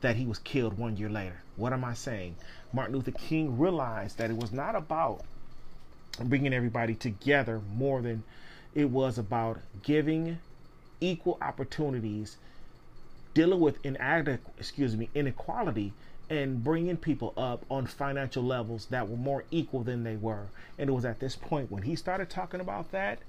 that 0.00 0.16
he 0.16 0.24
was 0.26 0.38
killed 0.38 0.78
one 0.78 0.96
year 0.96 1.10
later. 1.10 1.42
What 1.56 1.72
am 1.72 1.84
I 1.84 1.94
saying? 1.94 2.36
Martin 2.74 2.96
Luther 2.96 3.12
King 3.12 3.56
realized 3.56 4.18
that 4.18 4.30
it 4.30 4.36
was 4.36 4.52
not 4.52 4.74
about 4.74 5.22
bringing 6.24 6.52
everybody 6.52 6.94
together 6.94 7.60
more 7.72 8.02
than 8.02 8.24
it 8.74 8.90
was 8.90 9.16
about 9.16 9.60
giving 9.84 10.38
equal 11.00 11.38
opportunities 11.40 12.36
dealing 13.32 13.60
with 13.60 13.84
inadequate, 13.84 14.40
excuse 14.58 14.96
me, 14.96 15.08
inequality 15.14 15.92
and 16.28 16.64
bringing 16.64 16.96
people 16.96 17.32
up 17.36 17.64
on 17.70 17.86
financial 17.86 18.42
levels 18.42 18.86
that 18.86 19.08
were 19.08 19.16
more 19.16 19.44
equal 19.52 19.84
than 19.84 20.02
they 20.02 20.16
were. 20.16 20.46
And 20.76 20.90
it 20.90 20.92
was 20.92 21.04
at 21.04 21.20
this 21.20 21.36
point 21.36 21.70
when 21.70 21.84
he 21.84 21.94
started 21.94 22.28
talking 22.28 22.60
about 22.60 22.90
that, 22.90 23.20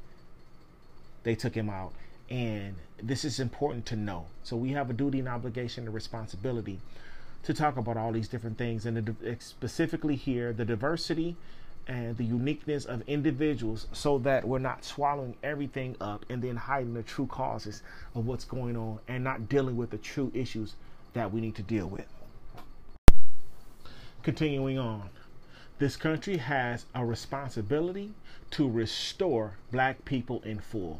they 1.23 1.35
took 1.35 1.53
him 1.53 1.69
out. 1.69 1.93
And 2.31 2.75
this 3.01 3.23
is 3.23 3.39
important 3.39 3.85
to 3.87 3.95
know. 3.95 4.25
So 4.43 4.55
we 4.55 4.71
have 4.71 4.89
a 4.89 4.93
duty 4.93 5.19
and 5.19 5.27
obligation 5.27 5.85
and 5.85 5.93
responsibility 5.93 6.79
to 7.45 7.53
talk 7.53 7.77
about 7.77 7.95
all 7.95 8.11
these 8.11 8.27
different 8.27 8.57
things, 8.57 8.87
and 8.87 8.97
the, 8.97 9.35
specifically 9.39 10.15
here, 10.15 10.51
the 10.51 10.65
diversity 10.65 11.35
and 11.87 12.17
the 12.17 12.23
uniqueness 12.23 12.85
of 12.85 13.07
individuals 13.07 13.85
so 13.93 14.17
that 14.17 14.47
we're 14.47 14.57
not 14.57 14.83
swallowing 14.83 15.35
everything 15.43 15.95
up 16.01 16.25
and 16.29 16.41
then 16.41 16.55
hiding 16.55 16.95
the 16.95 17.03
true 17.03 17.27
causes 17.27 17.83
of 18.15 18.25
what's 18.25 18.45
going 18.45 18.75
on 18.75 18.97
and 19.07 19.23
not 19.23 19.47
dealing 19.47 19.77
with 19.77 19.91
the 19.91 19.97
true 19.99 20.31
issues 20.33 20.73
that 21.13 21.31
we 21.31 21.39
need 21.39 21.53
to 21.53 21.61
deal 21.61 21.87
with. 21.87 22.07
Continuing 24.23 24.79
on, 24.79 25.07
this 25.77 25.95
country 25.95 26.37
has 26.37 26.85
a 26.95 27.05
responsibility 27.05 28.11
to 28.49 28.67
restore 28.67 29.53
black 29.71 30.03
people 30.03 30.41
in 30.43 30.57
full. 30.57 30.99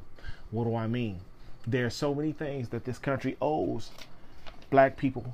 What 0.52 0.66
do 0.66 0.76
I 0.76 0.86
mean? 0.86 1.22
There 1.66 1.88
are 1.88 1.90
so 1.90 2.14
many 2.14 2.34
things 2.34 2.70
that 2.70 2.86
this 2.86 3.00
country 3.00 3.36
owes 3.42 3.90
black 4.70 4.96
people 4.96 5.34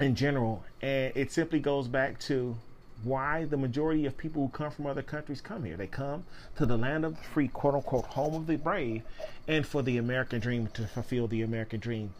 in 0.00 0.14
general, 0.14 0.64
and 0.82 1.12
it 1.16 1.32
simply 1.32 1.60
goes 1.60 1.88
back 1.88 2.18
to 2.20 2.56
why 3.02 3.44
the 3.44 3.56
majority 3.56 4.06
of 4.06 4.16
people 4.16 4.42
who 4.42 4.48
come 4.48 4.70
from 4.70 4.86
other 4.86 5.02
countries 5.02 5.40
come 5.40 5.64
here. 5.64 5.76
They 5.76 5.86
come 5.86 6.24
to 6.56 6.66
the 6.66 6.76
land 6.76 7.04
of 7.04 7.16
the 7.16 7.22
free, 7.22 7.48
quote 7.48 7.74
unquote, 7.74 8.06
home 8.06 8.34
of 8.34 8.46
the 8.46 8.56
brave, 8.56 9.02
and 9.46 9.66
for 9.66 9.82
the 9.82 9.98
American 9.98 10.40
dream 10.40 10.68
to 10.68 10.86
fulfill 10.86 11.26
the 11.26 11.42
American 11.42 11.80
dream. 11.80 12.14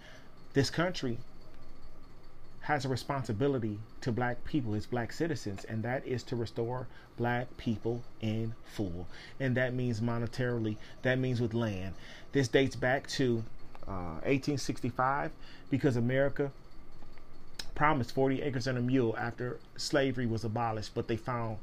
This 0.52 0.70
country 0.70 1.18
has 2.60 2.84
a 2.84 2.88
responsibility 2.88 3.78
to 4.00 4.10
black 4.10 4.44
people, 4.44 4.74
its 4.74 4.86
black 4.86 5.12
citizens, 5.12 5.64
and 5.64 5.82
that 5.82 6.04
is 6.06 6.22
to 6.24 6.36
restore 6.36 6.88
black 7.16 7.56
people 7.56 8.02
in 8.20 8.54
full. 8.64 9.06
And 9.38 9.56
that 9.56 9.72
means 9.72 10.00
monetarily, 10.00 10.76
that 11.02 11.18
means 11.18 11.40
with 11.40 11.54
land. 11.54 11.94
This 12.32 12.48
dates 12.48 12.76
back 12.76 13.06
to 13.10 13.44
uh, 13.86 14.18
1865 14.24 15.30
because 15.70 15.96
America 15.96 16.50
promised 17.76 18.12
40 18.12 18.42
acres 18.42 18.66
and 18.66 18.76
a 18.76 18.80
mule 18.80 19.14
after 19.16 19.60
slavery 19.76 20.26
was 20.26 20.44
abolished, 20.44 20.92
but 20.94 21.06
they 21.06 21.16
found 21.16 21.58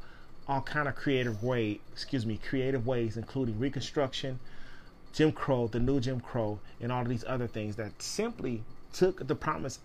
all 0.47 0.61
kind 0.61 0.87
of 0.87 0.95
creative 0.95 1.43
way, 1.43 1.81
excuse 1.91 2.25
me, 2.25 2.39
creative 2.47 2.87
ways, 2.87 3.17
including 3.17 3.59
Reconstruction, 3.59 4.39
Jim 5.11 5.31
Crow, 5.31 5.67
the 5.67 5.79
new 5.79 5.99
Jim 5.99 6.21
Crow, 6.21 6.59
and 6.79 6.91
all 6.91 7.03
these 7.03 7.25
other 7.27 7.47
things 7.47 7.75
that 7.75 8.01
simply 8.01 8.63
took 8.93 9.27
the 9.27 9.35
promise 9.35 9.79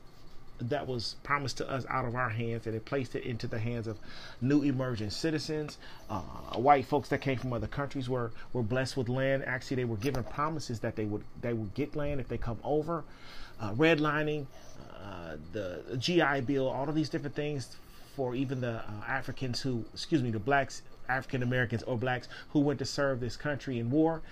that 0.60 0.86
was 0.86 1.14
promised 1.22 1.56
to 1.58 1.70
us 1.70 1.86
out 1.88 2.04
of 2.04 2.14
our 2.14 2.30
hands 2.30 2.66
and 2.66 2.74
it 2.74 2.84
placed 2.84 3.14
it 3.14 3.22
into 3.22 3.46
the 3.46 3.58
hands 3.58 3.86
of 3.86 3.98
new 4.40 4.62
emerging 4.62 5.10
citizens. 5.10 5.78
Uh, 6.10 6.20
white 6.56 6.84
folks 6.84 7.08
that 7.08 7.20
came 7.20 7.38
from 7.38 7.52
other 7.52 7.68
countries 7.68 8.08
were 8.08 8.32
were 8.52 8.62
blessed 8.62 8.96
with 8.96 9.08
land. 9.08 9.44
Actually 9.46 9.76
they 9.76 9.84
were 9.84 9.96
given 9.96 10.24
promises 10.24 10.80
that 10.80 10.96
they 10.96 11.04
would 11.04 11.22
they 11.40 11.52
would 11.52 11.72
get 11.74 11.94
land 11.94 12.20
if 12.20 12.28
they 12.28 12.38
come 12.38 12.58
over. 12.64 13.04
Uh, 13.60 13.72
redlining 13.74 14.46
uh, 15.02 15.36
the 15.52 15.96
GI 15.98 16.42
Bill, 16.42 16.68
all 16.68 16.88
of 16.88 16.94
these 16.94 17.08
different 17.08 17.36
things 17.36 17.76
for 18.16 18.34
even 18.34 18.60
the 18.60 18.76
uh, 18.76 19.04
Africans 19.06 19.60
who, 19.60 19.84
excuse 19.92 20.22
me, 20.22 20.30
the 20.30 20.38
blacks, 20.38 20.82
African 21.08 21.42
Americans 21.42 21.82
or 21.84 21.96
blacks 21.96 22.28
who 22.50 22.60
went 22.60 22.78
to 22.80 22.84
serve 22.84 23.20
this 23.20 23.36
country 23.36 23.78
in 23.78 23.90
war. 23.90 24.22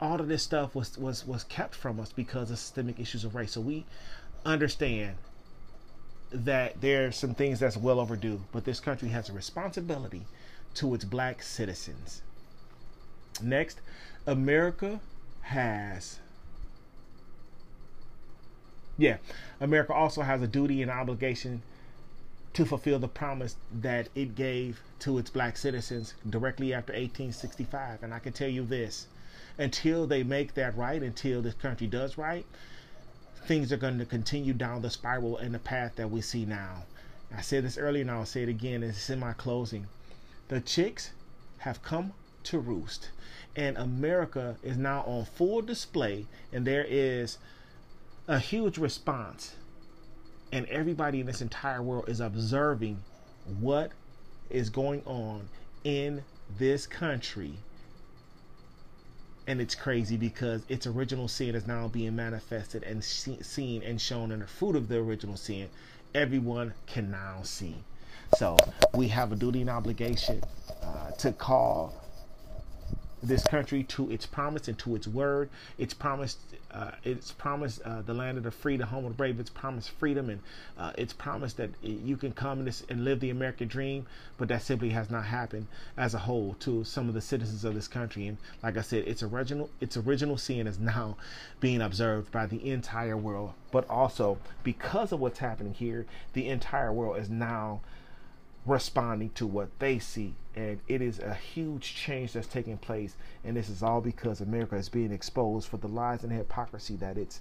All 0.00 0.20
of 0.20 0.28
this 0.28 0.42
stuff 0.42 0.74
was 0.74 0.98
was 0.98 1.26
was 1.26 1.44
kept 1.44 1.74
from 1.74 1.98
us 2.00 2.12
because 2.12 2.50
of 2.50 2.58
systemic 2.58 3.00
issues 3.00 3.24
of 3.24 3.34
race. 3.34 3.52
So 3.52 3.60
we 3.60 3.86
understand 4.44 5.16
that 6.30 6.80
there 6.80 7.06
are 7.06 7.12
some 7.12 7.34
things 7.34 7.60
that's 7.60 7.76
well 7.76 8.00
overdue, 8.00 8.42
but 8.52 8.64
this 8.64 8.80
country 8.80 9.08
has 9.10 9.28
a 9.28 9.32
responsibility 9.32 10.26
to 10.74 10.94
its 10.94 11.04
black 11.04 11.42
citizens. 11.42 12.22
Next, 13.42 13.80
America 14.26 15.00
has 15.42 16.18
yeah, 18.98 19.18
America 19.60 19.92
also 19.92 20.22
has 20.22 20.42
a 20.42 20.46
duty 20.46 20.82
and 20.82 20.90
obligation 20.90 21.62
to 22.54 22.64
fulfill 22.64 22.98
the 22.98 23.08
promise 23.08 23.56
that 23.70 24.08
it 24.14 24.34
gave 24.34 24.80
to 24.98 25.18
its 25.18 25.28
black 25.28 25.58
citizens 25.58 26.14
directly 26.28 26.72
after 26.72 26.92
1865. 26.92 28.02
And 28.02 28.14
I 28.14 28.18
can 28.18 28.32
tell 28.32 28.48
you 28.48 28.64
this 28.64 29.08
until 29.58 30.06
they 30.06 30.22
make 30.22 30.54
that 30.54 30.76
right, 30.76 31.02
until 31.02 31.42
this 31.42 31.54
country 31.54 31.86
does 31.86 32.16
right, 32.16 32.46
things 33.44 33.72
are 33.72 33.76
going 33.76 33.98
to 33.98 34.06
continue 34.06 34.52
down 34.52 34.82
the 34.82 34.90
spiral 34.90 35.36
and 35.36 35.54
the 35.54 35.58
path 35.58 35.96
that 35.96 36.10
we 36.10 36.20
see 36.20 36.44
now. 36.46 36.84
I 37.36 37.42
said 37.42 37.64
this 37.64 37.76
earlier 37.76 38.02
and 38.02 38.10
I'll 38.10 38.24
say 38.24 38.42
it 38.44 38.48
again. 38.48 38.82
It's 38.82 39.10
in 39.10 39.20
my 39.20 39.34
closing. 39.34 39.86
The 40.48 40.60
chicks 40.60 41.10
have 41.58 41.82
come 41.82 42.12
to 42.44 42.58
roost, 42.58 43.10
and 43.54 43.76
America 43.76 44.56
is 44.62 44.76
now 44.76 45.02
on 45.02 45.24
full 45.24 45.60
display, 45.60 46.26
and 46.52 46.64
there 46.66 46.86
is 46.88 47.38
a 48.28 48.38
huge 48.38 48.78
response, 48.78 49.54
and 50.52 50.66
everybody 50.66 51.20
in 51.20 51.26
this 51.26 51.40
entire 51.40 51.82
world 51.82 52.08
is 52.08 52.20
observing 52.20 53.02
what 53.60 53.92
is 54.50 54.70
going 54.70 55.02
on 55.04 55.48
in 55.84 56.22
this 56.58 56.86
country. 56.86 57.52
And 59.46 59.60
it's 59.60 59.76
crazy 59.76 60.16
because 60.16 60.62
its 60.68 60.88
original 60.88 61.28
sin 61.28 61.54
is 61.54 61.68
now 61.68 61.86
being 61.86 62.16
manifested 62.16 62.82
and 62.82 63.02
seen 63.04 63.82
and 63.84 64.00
shown 64.00 64.32
in 64.32 64.40
the 64.40 64.46
fruit 64.46 64.74
of 64.74 64.88
the 64.88 64.96
original 64.96 65.36
sin. 65.36 65.68
Everyone 66.14 66.74
can 66.86 67.10
now 67.12 67.42
see. 67.42 67.76
So 68.36 68.56
we 68.94 69.06
have 69.08 69.30
a 69.30 69.36
duty 69.36 69.60
and 69.60 69.70
obligation 69.70 70.42
uh, 70.82 71.12
to 71.12 71.32
call 71.32 71.94
this 73.22 73.42
country 73.44 73.82
to 73.82 74.10
its 74.10 74.26
promise 74.26 74.68
and 74.68 74.78
to 74.78 74.94
its 74.94 75.06
word. 75.06 75.48
It's 75.78 75.94
promised, 75.94 76.38
uh, 76.70 76.92
it's 77.02 77.32
promised 77.32 77.80
uh, 77.82 78.02
the 78.02 78.14
land 78.14 78.38
of 78.38 78.44
the 78.44 78.50
free, 78.50 78.76
the 78.76 78.86
home 78.86 79.04
of 79.04 79.12
the 79.12 79.16
brave. 79.16 79.40
It's 79.40 79.50
promised 79.50 79.90
freedom, 79.90 80.30
and 80.30 80.40
uh, 80.78 80.92
it's 80.98 81.12
promised 81.12 81.56
that 81.56 81.70
you 81.82 82.16
can 82.16 82.32
come 82.32 82.60
and, 82.60 82.82
and 82.88 83.04
live 83.04 83.20
the 83.20 83.30
American 83.30 83.68
dream. 83.68 84.06
But 84.38 84.48
that 84.48 84.62
simply 84.62 84.90
has 84.90 85.10
not 85.10 85.24
happened 85.24 85.66
as 85.96 86.14
a 86.14 86.18
whole 86.18 86.56
to 86.60 86.84
some 86.84 87.08
of 87.08 87.14
the 87.14 87.20
citizens 87.20 87.64
of 87.64 87.74
this 87.74 87.88
country. 87.88 88.26
And 88.26 88.36
like 88.62 88.76
I 88.76 88.82
said, 88.82 89.08
its 89.08 89.22
original, 89.22 89.70
its 89.80 89.96
original 89.96 90.36
sin 90.36 90.66
is 90.66 90.78
now 90.78 91.16
being 91.60 91.80
observed 91.80 92.30
by 92.30 92.46
the 92.46 92.70
entire 92.70 93.16
world. 93.16 93.52
But 93.70 93.88
also 93.88 94.38
because 94.62 95.12
of 95.12 95.20
what's 95.20 95.38
happening 95.38 95.74
here, 95.74 96.06
the 96.34 96.48
entire 96.48 96.92
world 96.92 97.18
is 97.18 97.30
now 97.30 97.80
responding 98.66 99.30
to 99.30 99.46
what 99.46 99.68
they 99.78 99.98
see. 99.98 100.34
And 100.54 100.80
it 100.88 101.02
is 101.02 101.18
a 101.18 101.34
huge 101.34 101.94
change 101.94 102.32
that's 102.32 102.46
taking 102.46 102.78
place. 102.78 103.14
And 103.44 103.56
this 103.56 103.68
is 103.68 103.82
all 103.82 104.00
because 104.00 104.40
America 104.40 104.76
is 104.76 104.88
being 104.88 105.12
exposed 105.12 105.68
for 105.68 105.76
the 105.76 105.88
lies 105.88 106.22
and 106.22 106.32
hypocrisy 106.32 106.96
that 106.96 107.16
it's 107.16 107.40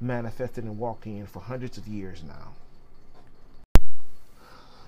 manifested 0.00 0.64
and 0.64 0.78
walked 0.78 1.06
in 1.06 1.26
for 1.26 1.40
hundreds 1.40 1.78
of 1.78 1.86
years 1.86 2.22
now. 2.26 2.52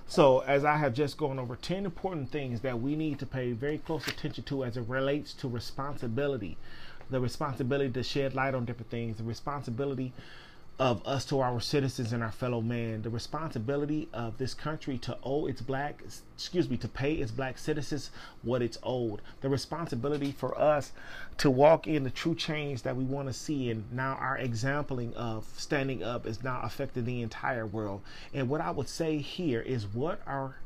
So, 0.09 0.39
as 0.39 0.63
I 0.63 0.77
have 0.77 0.93
just 0.93 1.17
gone 1.17 1.37
over 1.37 1.57
10 1.57 1.83
important 1.83 2.31
things 2.31 2.61
that 2.61 2.79
we 2.79 2.95
need 2.95 3.19
to 3.19 3.25
pay 3.25 3.51
very 3.51 3.77
close 3.77 4.07
attention 4.07 4.45
to 4.45 4.63
as 4.63 4.77
it 4.77 4.87
relates 4.87 5.33
to 5.33 5.49
responsibility 5.49 6.57
the 7.09 7.19
responsibility 7.19 7.91
to 7.91 8.03
shed 8.03 8.35
light 8.35 8.53
on 8.53 8.65
different 8.65 8.89
things, 8.89 9.17
the 9.17 9.23
responsibility 9.23 10.13
of 10.79 11.05
us 11.07 11.25
to 11.25 11.39
our 11.39 11.59
citizens 11.59 12.13
and 12.13 12.21
our 12.21 12.31
fellow 12.31 12.61
man, 12.61 13.01
the 13.01 13.09
responsibility 13.09 14.07
of 14.13 14.37
this 14.37 14.53
country 14.53 14.97
to 14.99 15.17
owe 15.23 15.47
its 15.47 15.61
black, 15.61 16.03
excuse 16.35 16.69
me, 16.69 16.77
to 16.77 16.87
pay 16.87 17.13
its 17.13 17.31
black 17.31 17.57
citizens 17.57 18.11
what 18.43 18.61
it's 18.61 18.77
owed, 18.83 19.21
the 19.41 19.49
responsibility 19.49 20.31
for 20.31 20.55
us 20.59 20.91
to 21.37 21.49
walk 21.49 21.87
in 21.87 22.03
the 22.03 22.11
true 22.11 22.35
change 22.35 22.83
that 22.83 22.95
we 22.95 23.03
want 23.03 23.27
to 23.27 23.33
see, 23.33 23.71
and 23.71 23.91
now 23.91 24.15
our 24.19 24.37
exampling 24.37 25.13
of 25.15 25.45
standing 25.57 26.03
up 26.03 26.27
is 26.27 26.43
now 26.43 26.59
affecting 26.61 27.05
the 27.05 27.21
entire 27.23 27.65
world. 27.65 28.01
And 28.31 28.47
what 28.47 28.61
I 28.61 28.69
would 28.69 28.89
say 28.89 29.17
here 29.17 29.61
is 29.61 29.87
what 29.87 30.21
our 30.27 30.57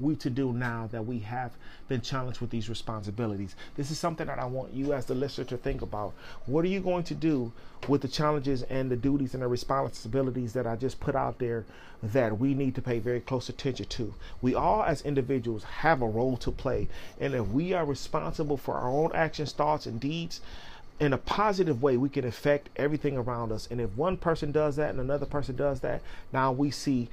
we 0.00 0.16
to 0.16 0.30
do 0.30 0.52
now 0.52 0.88
that 0.92 1.06
we 1.06 1.18
have 1.20 1.52
been 1.88 2.00
challenged 2.00 2.40
with 2.40 2.50
these 2.50 2.68
responsibilities? 2.68 3.54
This 3.76 3.90
is 3.90 3.98
something 3.98 4.26
that 4.26 4.38
I 4.38 4.44
want 4.44 4.72
you 4.72 4.92
as 4.92 5.06
the 5.06 5.14
listener 5.14 5.44
to 5.46 5.56
think 5.56 5.82
about. 5.82 6.14
What 6.46 6.64
are 6.64 6.68
you 6.68 6.80
going 6.80 7.04
to 7.04 7.14
do 7.14 7.52
with 7.88 8.02
the 8.02 8.08
challenges 8.08 8.62
and 8.64 8.90
the 8.90 8.96
duties 8.96 9.34
and 9.34 9.42
the 9.42 9.48
responsibilities 9.48 10.52
that 10.52 10.66
I 10.66 10.76
just 10.76 11.00
put 11.00 11.14
out 11.14 11.38
there 11.38 11.64
that 12.02 12.38
we 12.38 12.54
need 12.54 12.74
to 12.74 12.82
pay 12.82 12.98
very 12.98 13.20
close 13.20 13.48
attention 13.48 13.86
to? 13.86 14.14
We 14.42 14.54
all, 14.54 14.82
as 14.82 15.02
individuals, 15.02 15.64
have 15.64 16.02
a 16.02 16.08
role 16.08 16.36
to 16.38 16.50
play. 16.50 16.88
And 17.20 17.34
if 17.34 17.48
we 17.48 17.72
are 17.72 17.84
responsible 17.84 18.56
for 18.56 18.74
our 18.74 18.90
own 18.90 19.12
actions, 19.14 19.52
thoughts, 19.52 19.86
and 19.86 20.00
deeds, 20.00 20.40
in 21.00 21.12
a 21.12 21.18
positive 21.18 21.80
way, 21.80 21.96
we 21.96 22.08
can 22.08 22.24
affect 22.24 22.70
everything 22.76 23.16
around 23.16 23.52
us. 23.52 23.68
And 23.70 23.80
if 23.80 23.90
one 23.90 24.16
person 24.16 24.50
does 24.50 24.76
that 24.76 24.90
and 24.90 25.00
another 25.00 25.26
person 25.26 25.54
does 25.54 25.80
that, 25.80 26.02
now 26.32 26.50
we 26.50 26.70
see 26.70 27.08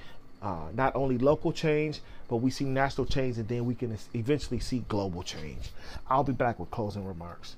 uh, 0.46 0.68
not 0.76 0.96
only 0.96 1.18
local 1.18 1.52
change, 1.52 2.02
but 2.28 2.38
we 2.38 2.52
see 2.52 2.66
national 2.66 3.08
change, 3.08 3.40
and 3.40 3.48
then 3.48 3.66
we 3.66 3.74
can 3.74 3.98
eventually 4.14 4.60
see 4.60 4.86
global 4.88 5.24
change. 5.24 5.72
I'll 6.08 6.24
be 6.24 6.34
back 6.34 6.60
with 6.60 6.70
closing 6.70 7.04
remarks. 7.04 7.56